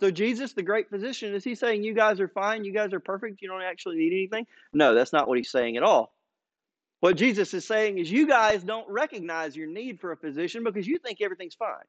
[0.00, 3.00] So, Jesus, the great physician, is he saying you guys are fine, you guys are
[3.00, 4.46] perfect, you don't actually need anything?
[4.72, 6.11] No, that's not what he's saying at all.
[7.02, 10.86] What Jesus is saying is, you guys don't recognize your need for a physician because
[10.86, 11.82] you think everything's fine.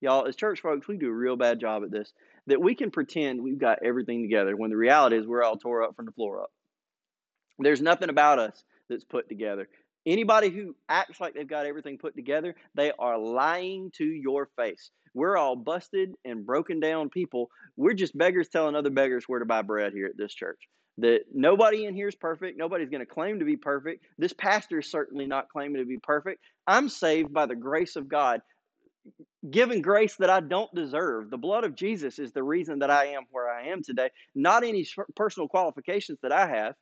[0.00, 2.12] Y'all, as church folks, we do a real bad job at this.
[2.46, 5.82] That we can pretend we've got everything together when the reality is we're all tore
[5.82, 6.52] up from the floor up.
[7.58, 9.68] There's nothing about us that's put together.
[10.06, 14.92] Anybody who acts like they've got everything put together, they are lying to your face.
[15.14, 17.50] We're all busted and broken down people.
[17.76, 21.20] We're just beggars telling other beggars where to buy bread here at this church that
[21.32, 22.58] nobody in here is perfect.
[22.58, 24.04] Nobody's going to claim to be perfect.
[24.18, 26.40] This pastor is certainly not claiming to be perfect.
[26.66, 28.40] I'm saved by the grace of God,
[29.50, 31.30] given grace that I don't deserve.
[31.30, 34.64] The blood of Jesus is the reason that I am where I am today, not
[34.64, 36.74] any personal qualifications that I have.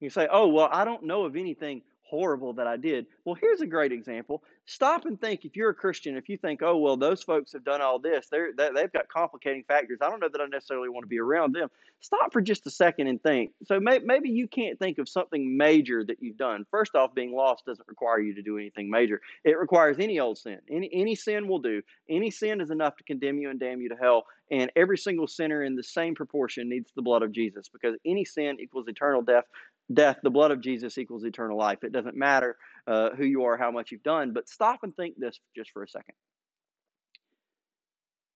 [0.00, 3.06] You say, oh, well, I don't know of anything horrible that I did.
[3.24, 4.42] Well, here's a great example.
[4.68, 7.64] Stop and think if you're a Christian, if you think, oh, well, those folks have
[7.64, 9.98] done all this, they're, they've got complicating factors.
[10.02, 11.68] I don't know that I necessarily want to be around them.
[12.00, 13.52] Stop for just a second and think.
[13.64, 16.66] So may, maybe you can't think of something major that you've done.
[16.68, 19.20] First off, being lost doesn't require you to do anything major.
[19.44, 20.58] It requires any old sin.
[20.68, 21.80] Any, any sin will do.
[22.10, 24.24] Any sin is enough to condemn you and damn you to hell.
[24.50, 28.24] And every single sinner in the same proportion needs the blood of Jesus because any
[28.24, 29.44] sin equals eternal death
[29.92, 31.84] death, the blood of Jesus equals eternal life.
[31.84, 35.16] It doesn't matter uh, who you are, how much you've done, but stop and think
[35.18, 36.14] this just for a second.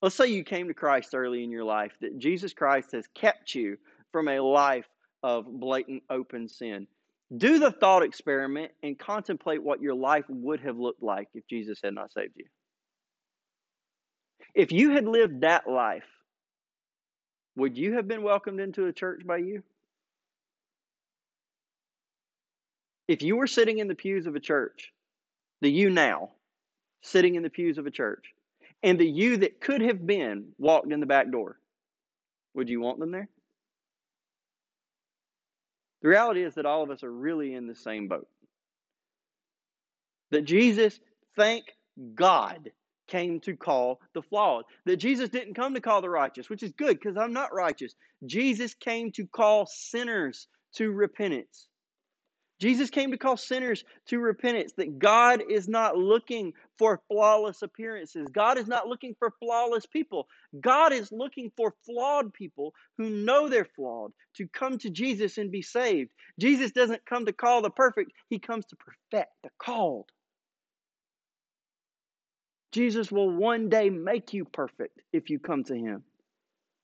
[0.02, 3.54] Let's say you came to Christ early in your life, that Jesus Christ has kept
[3.54, 3.76] you
[4.12, 4.88] from a life
[5.22, 6.86] of blatant open sin.
[7.36, 11.78] Do the thought experiment and contemplate what your life would have looked like if Jesus
[11.84, 12.46] had not saved you.
[14.54, 16.08] If you had lived that life,
[17.56, 19.62] would you have been welcomed into a church by you?
[23.10, 24.92] If you were sitting in the pews of a church,
[25.62, 26.30] the you now
[27.02, 28.32] sitting in the pews of a church,
[28.84, 31.58] and the you that could have been walked in the back door,
[32.54, 33.28] would you want them there?
[36.02, 38.28] The reality is that all of us are really in the same boat.
[40.30, 41.00] That Jesus,
[41.34, 41.64] thank
[42.14, 42.70] God,
[43.08, 44.66] came to call the flawed.
[44.86, 47.96] That Jesus didn't come to call the righteous, which is good because I'm not righteous.
[48.24, 50.46] Jesus came to call sinners
[50.76, 51.66] to repentance.
[52.60, 58.28] Jesus came to call sinners to repentance, that God is not looking for flawless appearances.
[58.30, 60.28] God is not looking for flawless people.
[60.60, 65.50] God is looking for flawed people who know they're flawed to come to Jesus and
[65.50, 66.10] be saved.
[66.38, 70.10] Jesus doesn't come to call the perfect, He comes to perfect the called.
[72.72, 76.04] Jesus will one day make you perfect if you come to Him.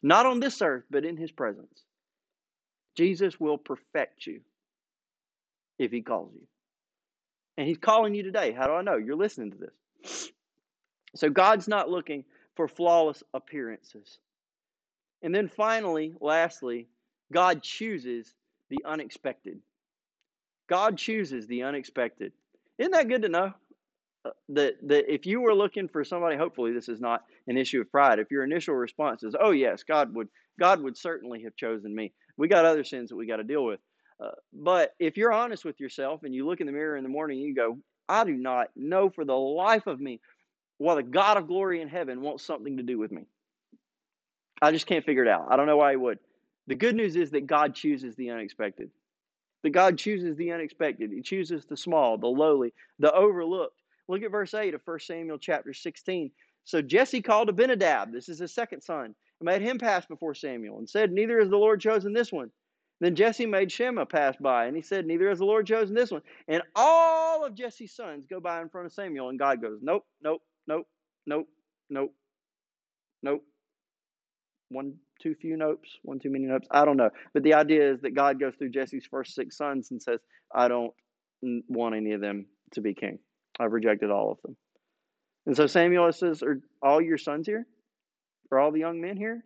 [0.03, 1.85] Not on this earth, but in His presence.
[2.97, 4.41] Jesus will perfect you
[5.79, 6.47] if he calls you.
[7.59, 8.53] And he's calling you today.
[8.53, 8.97] How do I know?
[8.97, 10.31] You're listening to this.
[11.15, 14.19] So God's not looking for flawless appearances.
[15.23, 16.89] And then finally, lastly,
[17.33, 18.35] God chooses
[18.69, 19.61] the unexpected.
[20.69, 22.33] God chooses the unexpected.
[22.79, 23.53] Isn't that good to know?
[24.25, 27.81] Uh, that, that if you were looking for somebody, hopefully this is not an issue
[27.81, 28.19] of pride.
[28.19, 30.29] If your initial response is, "Oh yes, God would,
[30.59, 33.65] God would certainly have chosen me," we got other sins that we got to deal
[33.65, 33.81] with.
[34.19, 37.08] Uh, but if you're honest with yourself and you look in the mirror in the
[37.08, 40.21] morning you go, I do not know for the life of me
[40.79, 43.23] why the God of glory in heaven wants something to do with me.
[44.62, 45.48] I just can't figure it out.
[45.50, 46.19] I don't know why he would.
[46.67, 48.90] The good news is that God chooses the unexpected.
[49.62, 51.10] That God chooses the unexpected.
[51.12, 53.81] He chooses the small, the lowly, the overlooked.
[54.08, 56.31] Look at verse 8 of 1 Samuel chapter 16.
[56.64, 60.79] So Jesse called Abinadab, this is his second son, and made him pass before Samuel,
[60.79, 62.50] and said, Neither has the Lord chosen this one.
[63.01, 66.11] Then Jesse made Shammah pass by, and he said, Neither has the Lord chosen this
[66.11, 66.23] one.
[66.49, 70.07] And all of Jesse's sons go by in front of Samuel, and God goes, Nope,
[70.23, 70.87] nope, nope,
[71.27, 71.47] nope,
[71.90, 72.15] nope,
[73.23, 73.42] nope.
[74.71, 76.67] One too few nopes, one too many nopes.
[76.71, 77.11] I don't know.
[77.35, 80.21] But the idea is that God goes through Jesse's first six sons and says,
[80.55, 80.92] I don't
[81.69, 83.19] want any of them to be king.
[83.61, 84.57] I've rejected all of them.
[85.47, 87.67] And so Samuel says, Are all your sons here?
[88.51, 89.44] Are all the young men here?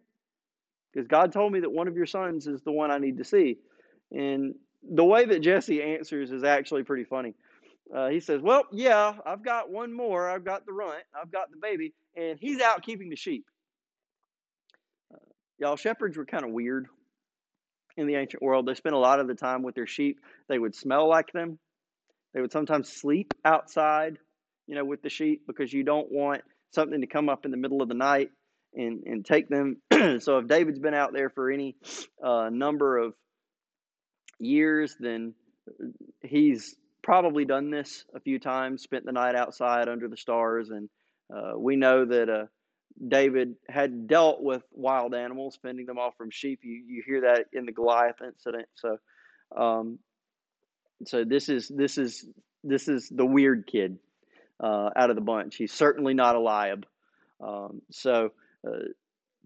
[0.92, 3.24] Because God told me that one of your sons is the one I need to
[3.24, 3.58] see.
[4.12, 7.34] And the way that Jesse answers is actually pretty funny.
[7.94, 10.28] Uh, he says, Well, yeah, I've got one more.
[10.28, 13.46] I've got the runt, I've got the baby, and he's out keeping the sheep.
[15.12, 15.18] Uh,
[15.58, 16.86] y'all, shepherds were kind of weird
[17.96, 18.66] in the ancient world.
[18.66, 20.20] They spent a lot of the time with their sheep.
[20.48, 21.58] They would smell like them.
[22.32, 24.18] They would sometimes sleep outside,
[24.66, 27.56] you know, with the sheep because you don't want something to come up in the
[27.56, 28.30] middle of the night
[28.74, 29.80] and, and take them.
[30.20, 31.76] so if David's been out there for any
[32.22, 33.14] uh, number of
[34.38, 35.34] years, then
[36.22, 40.70] he's probably done this a few times, spent the night outside under the stars.
[40.70, 40.88] And
[41.34, 42.46] uh, we know that uh,
[43.06, 46.60] David had dealt with wild animals, fending them off from sheep.
[46.62, 48.68] You, you hear that in the Goliath incident.
[48.74, 48.98] So,
[49.56, 49.98] um,
[51.06, 52.26] so this is this is
[52.62, 53.98] this is the weird kid
[54.62, 55.56] uh, out of the bunch.
[55.56, 56.86] He's certainly not Eliab.
[57.40, 58.32] Um, so
[58.66, 58.88] uh,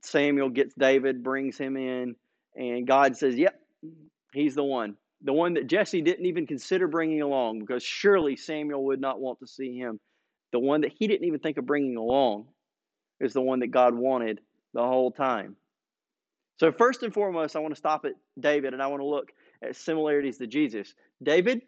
[0.03, 2.17] Samuel gets David, brings him in,
[2.57, 3.59] and God says, "Yep,
[4.33, 8.85] he's the one." The one that Jesse didn't even consider bringing along because surely Samuel
[8.85, 9.99] would not want to see him.
[10.53, 12.47] The one that he didn't even think of bringing along
[13.21, 14.41] is the one that God wanted
[14.75, 15.57] the whole time.
[16.59, 19.33] So, first and foremost, I want to stop at David and I want to look
[19.63, 20.95] at similarities to Jesus.
[21.23, 21.63] David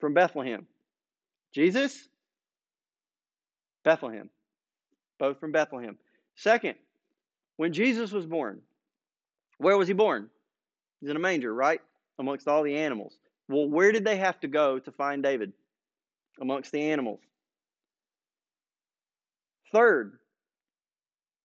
[0.00, 0.66] from Bethlehem.
[1.54, 2.08] Jesus,
[3.84, 4.28] Bethlehem.
[5.18, 5.96] Both from Bethlehem.
[6.36, 6.74] Second,
[7.56, 8.60] when Jesus was born,
[9.58, 10.30] where was he born?
[11.00, 11.80] He's in a manger, right?
[12.18, 13.16] Amongst all the animals.
[13.48, 15.52] Well, where did they have to go to find David?
[16.40, 17.20] Amongst the animals.
[19.72, 20.18] Third,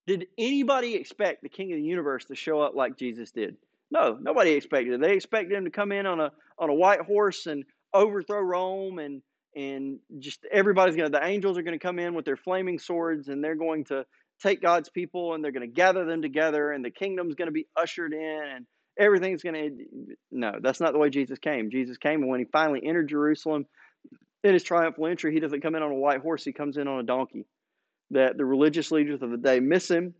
[0.08, 3.58] did anybody expect the king of the universe to show up like Jesus did?
[3.92, 5.02] No, nobody expected it.
[5.02, 7.64] They expected him to come in on a on a white horse and
[7.94, 9.22] overthrow Rome and
[9.56, 12.78] and just everybody's going to the angels are going to come in with their flaming
[12.78, 14.06] swords and they're going to
[14.42, 17.54] take God's people and they're going to gather them together and the kingdom's going to
[17.54, 18.66] be ushered in and
[18.98, 21.70] everything's going to no that's not the way jesus came.
[21.72, 23.66] Jesus came and when he finally entered jerusalem
[24.44, 26.88] in his triumphal entry he doesn't come in on a white horse he comes in
[26.88, 27.46] on a donkey
[28.12, 30.14] that the religious leaders of the day miss him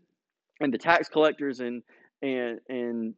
[0.60, 1.82] and the tax collectors and
[2.22, 3.14] and and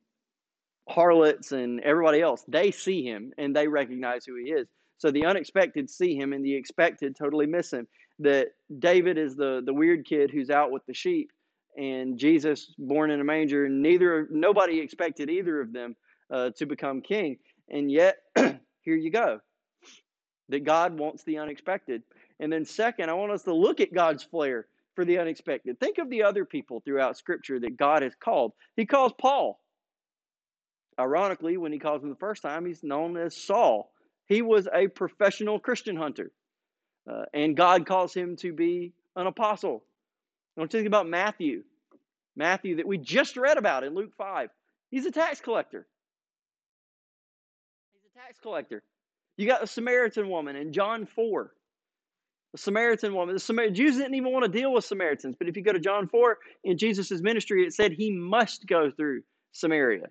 [0.88, 4.66] harlots and everybody else they see him and they recognize who he is.
[4.98, 7.86] So the unexpected see him and the expected totally miss him
[8.18, 8.48] that
[8.78, 11.30] david is the the weird kid who's out with the sheep
[11.76, 13.68] and Jesus born in a manger.
[13.68, 15.96] Neither nobody expected either of them
[16.30, 17.38] uh, to become king,
[17.68, 19.40] and yet here you go.
[20.48, 22.02] That God wants the unexpected,
[22.40, 25.80] and then second, I want us to look at God's flair for the unexpected.
[25.80, 28.52] Think of the other people throughout Scripture that God has called.
[28.76, 29.58] He calls Paul.
[31.00, 33.90] Ironically, when he calls him the first time, he's known as Saul.
[34.26, 36.32] He was a professional Christian hunter,
[37.10, 39.82] uh, and God calls him to be an apostle.
[40.56, 41.62] Don't you think about Matthew.
[42.36, 44.50] Matthew, that we just read about in Luke 5.
[44.90, 45.86] He's a tax collector.
[47.92, 48.82] He's a tax collector.
[49.36, 51.52] You got the Samaritan woman in John 4.
[52.52, 53.34] The Samaritan woman.
[53.34, 55.36] The Samar- Jews didn't even want to deal with Samaritans.
[55.38, 58.90] But if you go to John 4 in Jesus' ministry, it said he must go
[58.90, 59.22] through
[59.52, 60.08] Samaria.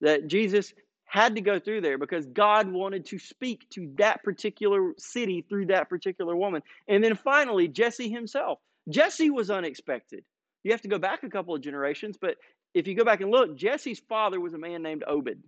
[0.00, 0.74] That Jesus
[1.04, 5.66] had to go through there because God wanted to speak to that particular city through
[5.66, 6.62] that particular woman.
[6.88, 8.58] And then finally, Jesse himself.
[8.88, 10.24] Jesse was unexpected.
[10.62, 12.36] You have to go back a couple of generations, but
[12.74, 15.38] if you go back and look, Jesse's father was a man named Obed.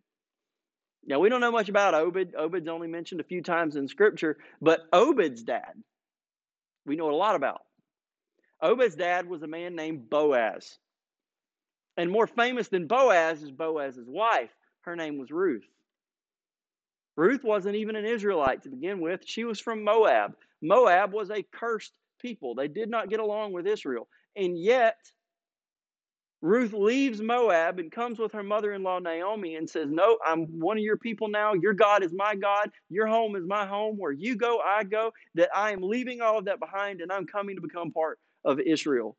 [1.05, 2.35] Now, we don't know much about Obed.
[2.37, 5.73] Obed's only mentioned a few times in Scripture, but Obed's dad,
[6.85, 7.63] we know a lot about.
[8.63, 10.79] Obed's dad was a man named Boaz.
[11.97, 14.51] And more famous than Boaz is Boaz's wife.
[14.87, 15.65] Her name was Ruth.
[17.17, 19.23] Ruth wasn't even an Israelite to begin with.
[19.25, 20.37] She was from Moab.
[20.63, 22.55] Moab was a cursed people.
[22.55, 24.09] They did not get along with Israel.
[24.37, 24.99] And yet,
[26.43, 30.47] Ruth leaves Moab and comes with her mother in law Naomi and says, No, I'm
[30.61, 31.55] one of your people now.
[31.55, 32.71] Your God is my God.
[32.91, 33.97] Your home is my home.
[33.97, 35.13] Where you go, I go.
[35.35, 38.61] That I am leaving all of that behind and I'm coming to become part of
[38.61, 39.17] Israel.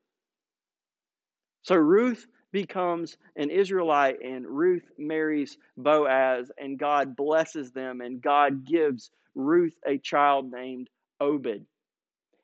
[1.63, 8.65] So Ruth becomes an Israelite and Ruth marries Boaz and God blesses them and God
[8.65, 10.89] gives Ruth a child named
[11.19, 11.65] Obed.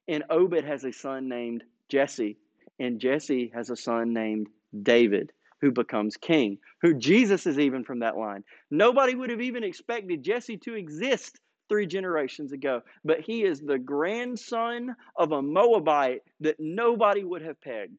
[0.07, 2.37] And Obed has a son named Jesse,
[2.79, 4.47] and Jesse has a son named
[4.81, 5.31] David,
[5.61, 8.43] who becomes king, who Jesus is even from that line.
[8.69, 11.39] Nobody would have even expected Jesse to exist
[11.69, 12.81] three generations ago.
[13.05, 17.97] But he is the grandson of a Moabite that nobody would have pegged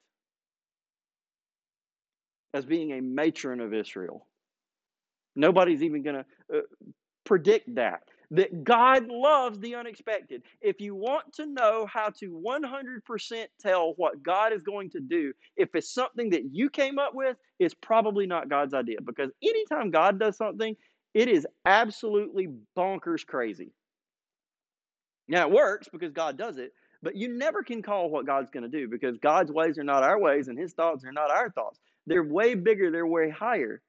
[2.55, 4.27] as being a matron of Israel.
[5.37, 6.17] Nobody's even going
[6.51, 6.63] to uh,
[7.25, 8.01] predict that.
[8.31, 10.43] That God loves the unexpected.
[10.61, 15.33] If you want to know how to 100% tell what God is going to do,
[15.57, 18.97] if it's something that you came up with, it's probably not God's idea.
[19.05, 20.75] Because anytime God does something,
[21.13, 23.73] it is absolutely bonkers crazy.
[25.29, 28.69] Now, it works because God does it, but you never can call what God's going
[28.69, 31.51] to do because God's ways are not our ways and his thoughts are not our
[31.51, 31.79] thoughts.
[32.07, 33.81] They're way bigger, they're way higher.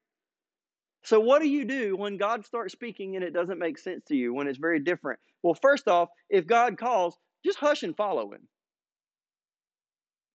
[1.03, 4.15] So, what do you do when God starts speaking and it doesn't make sense to
[4.15, 5.19] you, when it's very different?
[5.43, 8.47] Well, first off, if God calls, just hush and follow him.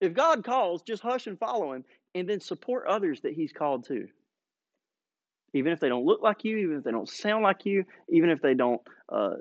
[0.00, 3.86] If God calls, just hush and follow him, and then support others that he's called
[3.88, 4.06] to.
[5.52, 8.30] Even if they don't look like you, even if they don't sound like you, even
[8.30, 8.80] if they don't
[9.12, 9.34] uh,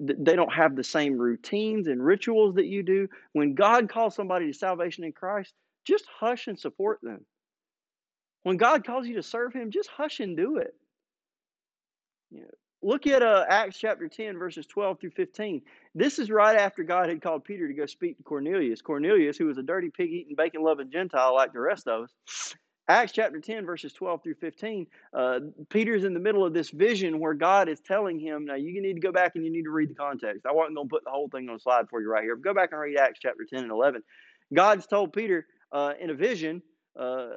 [0.00, 3.08] they don't have the same routines and rituals that you do.
[3.32, 5.54] When God calls somebody to salvation in Christ,
[5.86, 7.24] just hush and support them.
[8.44, 10.74] When God calls you to serve Him, just hush and do it.
[12.30, 12.50] You know,
[12.82, 15.62] look at uh, Acts chapter 10, verses 12 through 15.
[15.94, 18.82] This is right after God had called Peter to go speak to Cornelius.
[18.82, 22.54] Cornelius, who was a dirty, pig eating, bacon loving Gentile like the rest of us,
[22.86, 25.40] Acts chapter 10, verses 12 through 15, uh,
[25.70, 28.92] Peter's in the middle of this vision where God is telling him, now you need
[28.92, 30.44] to go back and you need to read the context.
[30.44, 32.36] I wasn't going to put the whole thing on the slide for you right here.
[32.36, 34.02] Go back and read Acts chapter 10 and 11.
[34.52, 36.60] God's told Peter uh, in a vision,
[37.00, 37.28] uh,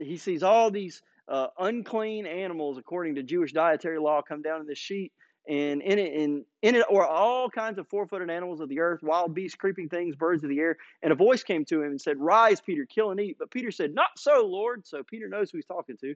[0.00, 4.66] he sees all these uh, unclean animals, according to Jewish dietary law, come down in
[4.66, 5.12] this sheet
[5.48, 9.02] and in it in, in it or all kinds of four-footed animals of the earth
[9.02, 12.00] wild beasts creeping things birds of the air and a voice came to him and
[12.00, 13.36] said rise peter kill and eat.
[13.38, 14.86] But peter said not so lord.
[14.86, 16.14] So peter knows who he's talking to.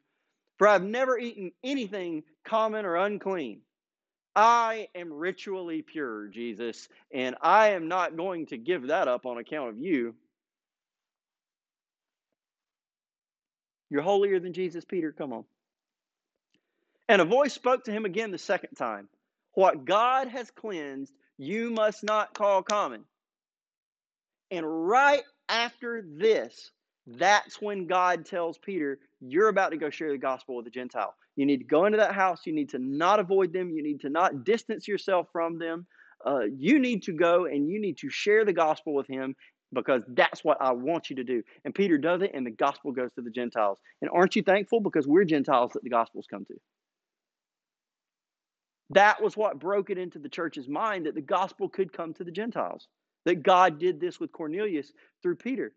[0.58, 3.60] For i've never eaten anything common or unclean.
[4.36, 9.38] I am ritually pure jesus and i am not going to give that up on
[9.38, 10.14] account of you
[13.90, 15.44] you're holier than jesus peter come on
[17.08, 19.08] and a voice spoke to him again the second time
[19.54, 23.04] What God has cleansed, you must not call common.
[24.50, 26.72] And right after this,
[27.06, 31.14] that's when God tells Peter, You're about to go share the gospel with the Gentile.
[31.36, 32.42] You need to go into that house.
[32.46, 33.70] You need to not avoid them.
[33.70, 35.86] You need to not distance yourself from them.
[36.26, 39.36] Uh, you need to go and you need to share the gospel with him
[39.74, 41.42] because that's what I want you to do.
[41.64, 43.78] And Peter does it, and the gospel goes to the Gentiles.
[44.00, 44.80] And aren't you thankful?
[44.80, 46.54] Because we're Gentiles that the gospel's come to.
[48.90, 52.24] That was what broke it into the church's mind that the gospel could come to
[52.24, 52.86] the Gentiles,
[53.24, 55.72] that God did this with Cornelius through Peter.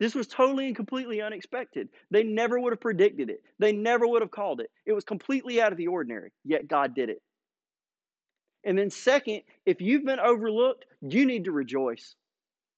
[0.00, 1.88] This was totally and completely unexpected.
[2.10, 4.70] They never would have predicted it, they never would have called it.
[4.86, 7.20] It was completely out of the ordinary, yet God did it.
[8.64, 12.16] And then, second, if you've been overlooked, you need to rejoice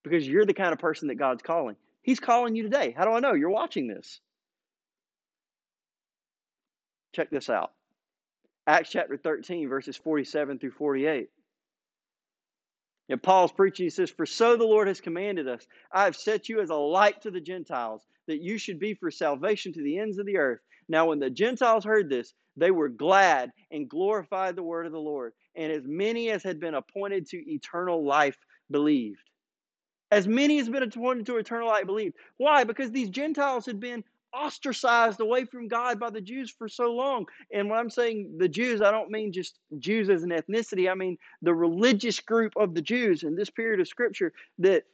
[0.02, 1.76] because you're the kind of person that God's calling.
[2.02, 2.94] He's calling you today.
[2.96, 3.34] How do I know?
[3.34, 4.20] You're watching this.
[7.14, 7.72] Check this out.
[8.66, 11.28] Acts chapter 13, verses 47 through 48.
[13.08, 16.48] And Paul's preaching, he says, For so the Lord has commanded us, I have set
[16.48, 19.98] you as a light to the Gentiles, that you should be for salvation to the
[19.98, 20.60] ends of the earth.
[20.88, 24.98] Now, when the Gentiles heard this, they were glad and glorified the word of the
[24.98, 25.32] Lord.
[25.56, 28.36] And as many as had been appointed to eternal life
[28.70, 29.29] believed.
[30.10, 32.16] As many as been appointed to eternal life believed.
[32.36, 32.64] Why?
[32.64, 34.02] Because these Gentiles had been
[34.32, 37.26] ostracized away from God by the Jews for so long.
[37.52, 40.94] And when I'm saying the Jews, I don't mean just Jews as an ethnicity, I
[40.94, 44.84] mean the religious group of the Jews in this period of Scripture, that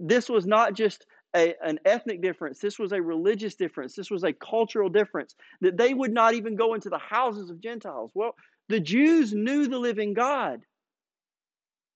[0.00, 1.06] this was not just
[1.36, 5.76] a, an ethnic difference, this was a religious difference, this was a cultural difference, that
[5.76, 8.10] they would not even go into the houses of Gentiles.
[8.14, 8.34] Well,
[8.68, 10.62] the Jews knew the living God,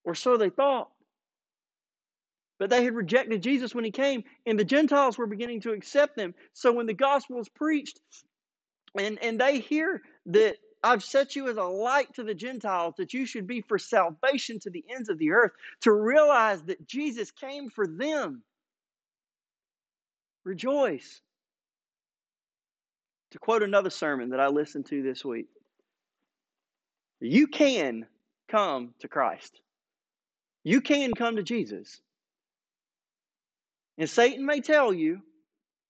[0.05, 0.92] or so they thought.
[2.63, 6.15] But they had rejected Jesus when he came, and the Gentiles were beginning to accept
[6.15, 6.33] them.
[6.53, 7.99] So when the gospel is preached,
[8.97, 13.15] and, and they hear that I've set you as a light to the Gentiles, that
[13.15, 15.51] you should be for salvation to the ends of the earth,
[15.81, 18.45] to realize that Jesus came for them.
[20.45, 21.21] Rejoice.
[23.33, 25.49] To quote another sermon that I listened to this week,
[27.19, 28.07] you can
[28.49, 29.61] come to Christ.
[30.63, 32.01] You can come to Jesus.
[33.99, 35.23] And Satan may tell you,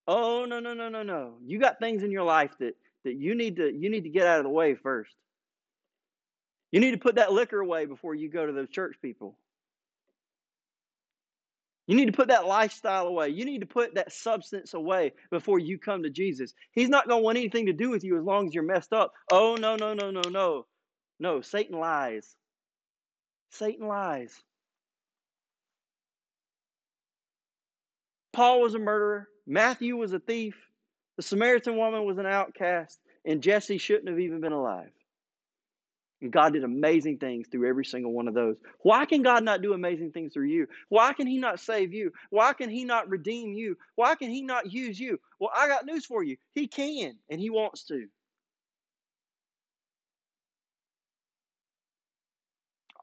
[0.07, 1.39] "Oh, no, no, no, no, no.
[1.43, 4.27] You got things in your life that that you need to you need to get
[4.27, 5.15] out of the way first.
[6.71, 9.37] You need to put that liquor away before you go to those church people.
[11.87, 13.31] You need to put that lifestyle away.
[13.31, 16.55] You need to put that substance away before you come to Jesus.
[16.73, 18.93] He's not going to want anything to do with you as long as you're messed
[18.93, 19.13] up.
[19.31, 20.67] Oh, no, no, no, no, no.
[21.19, 22.37] No, Satan lies.
[23.51, 24.33] Satan lies.
[28.33, 29.29] Paul was a murderer.
[29.47, 30.57] Matthew was a thief.
[31.17, 32.99] The Samaritan woman was an outcast.
[33.25, 34.91] And Jesse shouldn't have even been alive.
[36.23, 38.57] And God did amazing things through every single one of those.
[38.83, 40.69] Why can God not do amazing things through you?
[40.89, 42.13] Why can He not save you?
[42.31, 43.77] Why can He not redeem you?
[43.97, 45.19] Why can He not use you?
[45.41, 46.37] Well, I got news for you.
[46.55, 48.07] He can, and He wants to.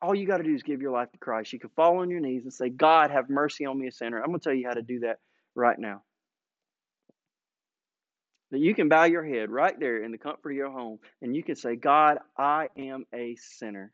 [0.01, 1.51] All you got to do is give your life to Christ.
[1.51, 4.19] You can fall on your knees and say, God, have mercy on me, a sinner.
[4.19, 5.19] I'm going to tell you how to do that
[5.55, 6.03] right now
[8.51, 11.35] that you can bow your head right there in the comfort of your home and
[11.35, 13.91] you can say, God, I am a sinner.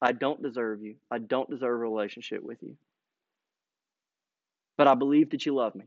[0.00, 0.96] I don't deserve you.
[1.10, 2.76] I don't deserve a relationship with you.
[4.76, 5.84] But I believe that you love me.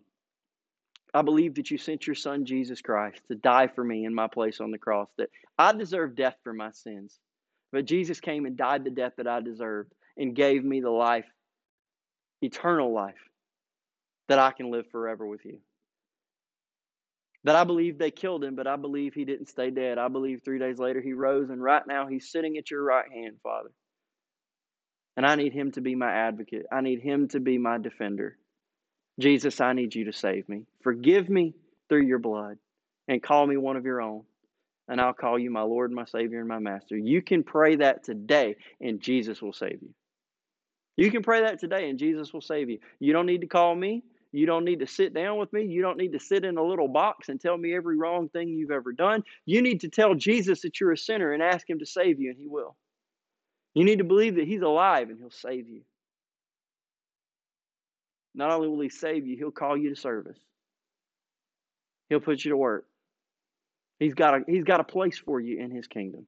[1.14, 4.28] I believe that you sent your son Jesus Christ to die for me in my
[4.28, 7.20] place on the cross, that I deserve death for my sins.
[7.72, 11.26] But Jesus came and died the death that I deserved and gave me the life,
[12.42, 13.16] eternal life,
[14.28, 15.60] that I can live forever with you.
[17.46, 19.98] That I believe they killed him, but I believe he didn't stay dead.
[19.98, 23.10] I believe three days later he rose, and right now he's sitting at your right
[23.12, 23.70] hand, Father.
[25.16, 26.66] And I need him to be my advocate.
[26.72, 28.38] I need him to be my defender.
[29.20, 30.64] Jesus, I need you to save me.
[30.82, 31.54] Forgive me
[31.88, 32.58] through your blood
[33.08, 34.24] and call me one of your own.
[34.90, 36.98] And I'll call you my Lord, my Savior, and my Master.
[36.98, 39.94] You can pray that today, and Jesus will save you.
[40.98, 42.80] You can pray that today, and Jesus will save you.
[43.00, 44.04] You don't need to call me.
[44.32, 45.66] You don't need to sit down with me.
[45.66, 48.50] You don't need to sit in a little box and tell me every wrong thing
[48.50, 49.24] you've ever done.
[49.46, 52.32] You need to tell Jesus that you're a sinner and ask Him to save you,
[52.32, 52.76] and He will.
[53.76, 55.82] You need to believe that He's alive and He'll save you.
[58.34, 60.38] Not only will He save you, He'll call you to service,
[62.10, 62.86] He'll put you to work.
[64.00, 66.26] He's got a, he's got a place for you in His kingdom.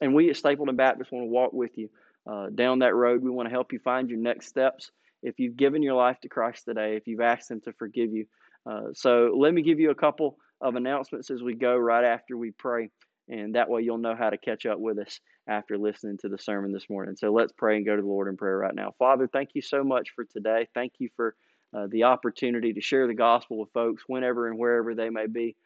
[0.00, 1.88] And we at Stapleton Baptist want to walk with you
[2.30, 3.22] uh, down that road.
[3.22, 4.90] We want to help you find your next steps
[5.22, 8.26] if you've given your life to Christ today, if you've asked Him to forgive you.
[8.68, 12.36] Uh, so let me give you a couple of announcements as we go right after
[12.36, 12.90] we pray,
[13.28, 16.38] and that way you'll know how to catch up with us after listening to the
[16.38, 17.16] sermon this morning.
[17.16, 18.94] So let's pray and go to the Lord in prayer right now.
[18.98, 20.68] Father, thank you so much for today.
[20.74, 21.36] Thank you for
[21.76, 25.56] uh, the opportunity to share the gospel with folks whenever and wherever they may be.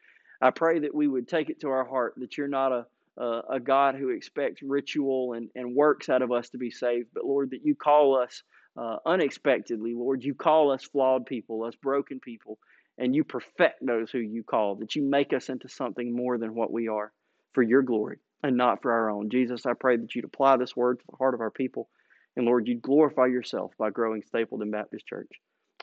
[0.40, 2.86] I pray that we would take it to our heart that you're not a
[3.18, 7.08] uh, a God who expects ritual and, and works out of us to be saved,
[7.12, 8.42] but Lord, that you call us
[8.78, 10.24] uh, unexpectedly, Lord.
[10.24, 12.58] You call us flawed people, us broken people,
[12.96, 16.54] and you perfect those who you call, that you make us into something more than
[16.54, 17.12] what we are
[17.52, 19.28] for your glory and not for our own.
[19.28, 21.88] Jesus, I pray that you'd apply this word to the heart of our people.
[22.36, 25.30] And Lord, you'd glorify yourself by growing Stapleton Baptist Church.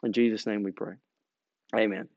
[0.02, 0.96] In Jesus' name we pray.
[1.76, 2.08] Amen.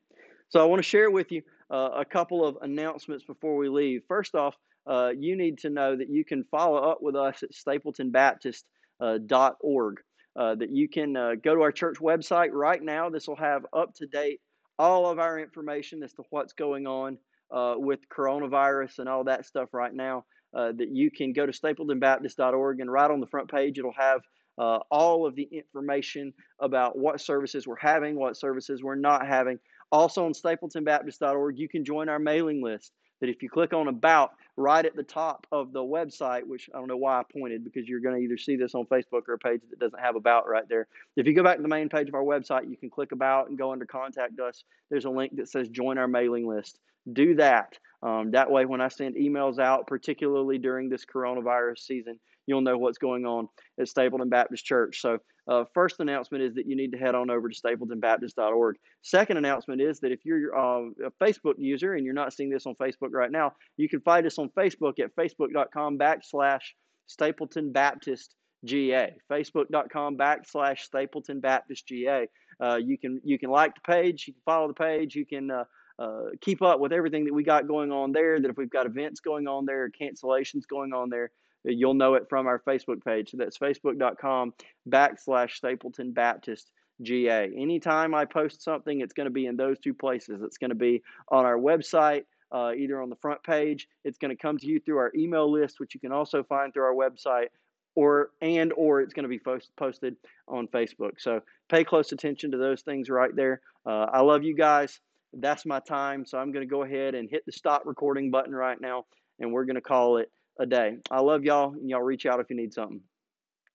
[0.49, 4.03] So I want to share with you uh, a couple of announcements before we leave.
[4.07, 4.55] First off,
[4.85, 9.99] uh, you need to know that you can follow up with us at stapletonbaptist.org.
[9.99, 10.01] Uh,
[10.39, 13.09] uh, that you can uh, go to our church website right now.
[13.09, 14.39] This will have up to date
[14.79, 17.17] all of our information as to what's going on
[17.51, 20.23] uh, with coronavirus and all that stuff right now.
[20.53, 24.21] That you can go to stapletonbaptist.org and right on the front page it'll have
[24.61, 29.57] uh, all of the information about what services we're having, what services we're not having.
[29.91, 32.91] Also on stapletonbaptist.org, you can join our mailing list
[33.21, 36.77] that if you click on about right at the top of the website, which I
[36.77, 39.33] don't know why I pointed because you're going to either see this on Facebook or
[39.33, 40.87] a page that doesn't have about right there.
[41.15, 43.49] If you go back to the main page of our website, you can click about
[43.49, 44.63] and go under contact us.
[44.91, 46.79] There's a link that says join our mailing list.
[47.11, 47.79] Do that.
[48.03, 52.19] Um, that way, when I send emails out, particularly during this coronavirus season,
[52.51, 53.47] you'll know what's going on
[53.79, 55.01] at Stapleton Baptist Church.
[55.01, 58.75] So, uh, first announcement is that you need to head on over to stapletonbaptist.org.
[59.01, 62.65] Second announcement is that if you're uh, a Facebook user and you're not seeing this
[62.65, 66.61] on Facebook right now, you can find us on Facebook at facebook.com backslash
[67.07, 68.35] Stapleton Baptist
[68.65, 69.15] GA.
[69.31, 72.27] Facebook.com backslash Stapleton Baptist GA.
[72.61, 75.49] Uh, you can you can like the page, you can follow the page, you can
[75.49, 75.63] uh,
[75.97, 78.39] uh, keep up with everything that we got going on there.
[78.39, 81.31] That if we've got events going on there, cancellations going on there,
[81.63, 83.31] You'll know it from our Facebook page.
[83.31, 84.53] So that's facebook.com
[84.89, 87.51] backslash Stapleton Baptist GA.
[87.55, 90.41] Anytime I post something, it's going to be in those two places.
[90.43, 93.87] It's going to be on our website, uh, either on the front page.
[94.03, 96.73] It's going to come to you through our email list, which you can also find
[96.73, 97.47] through our website,
[97.95, 99.41] or and or it's going to be
[99.77, 100.15] posted
[100.47, 101.13] on Facebook.
[101.19, 103.61] So pay close attention to those things right there.
[103.85, 104.99] Uh, I love you guys.
[105.33, 106.25] That's my time.
[106.25, 109.05] So I'm going to go ahead and hit the stop recording button right now,
[109.39, 110.97] and we're going to call it a day.
[111.09, 113.01] I love y'all, and y'all reach out if you need something.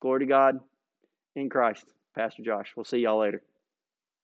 [0.00, 0.60] Glory to God
[1.34, 1.84] in Christ.
[2.14, 2.72] Pastor Josh.
[2.76, 3.42] We'll see y'all later.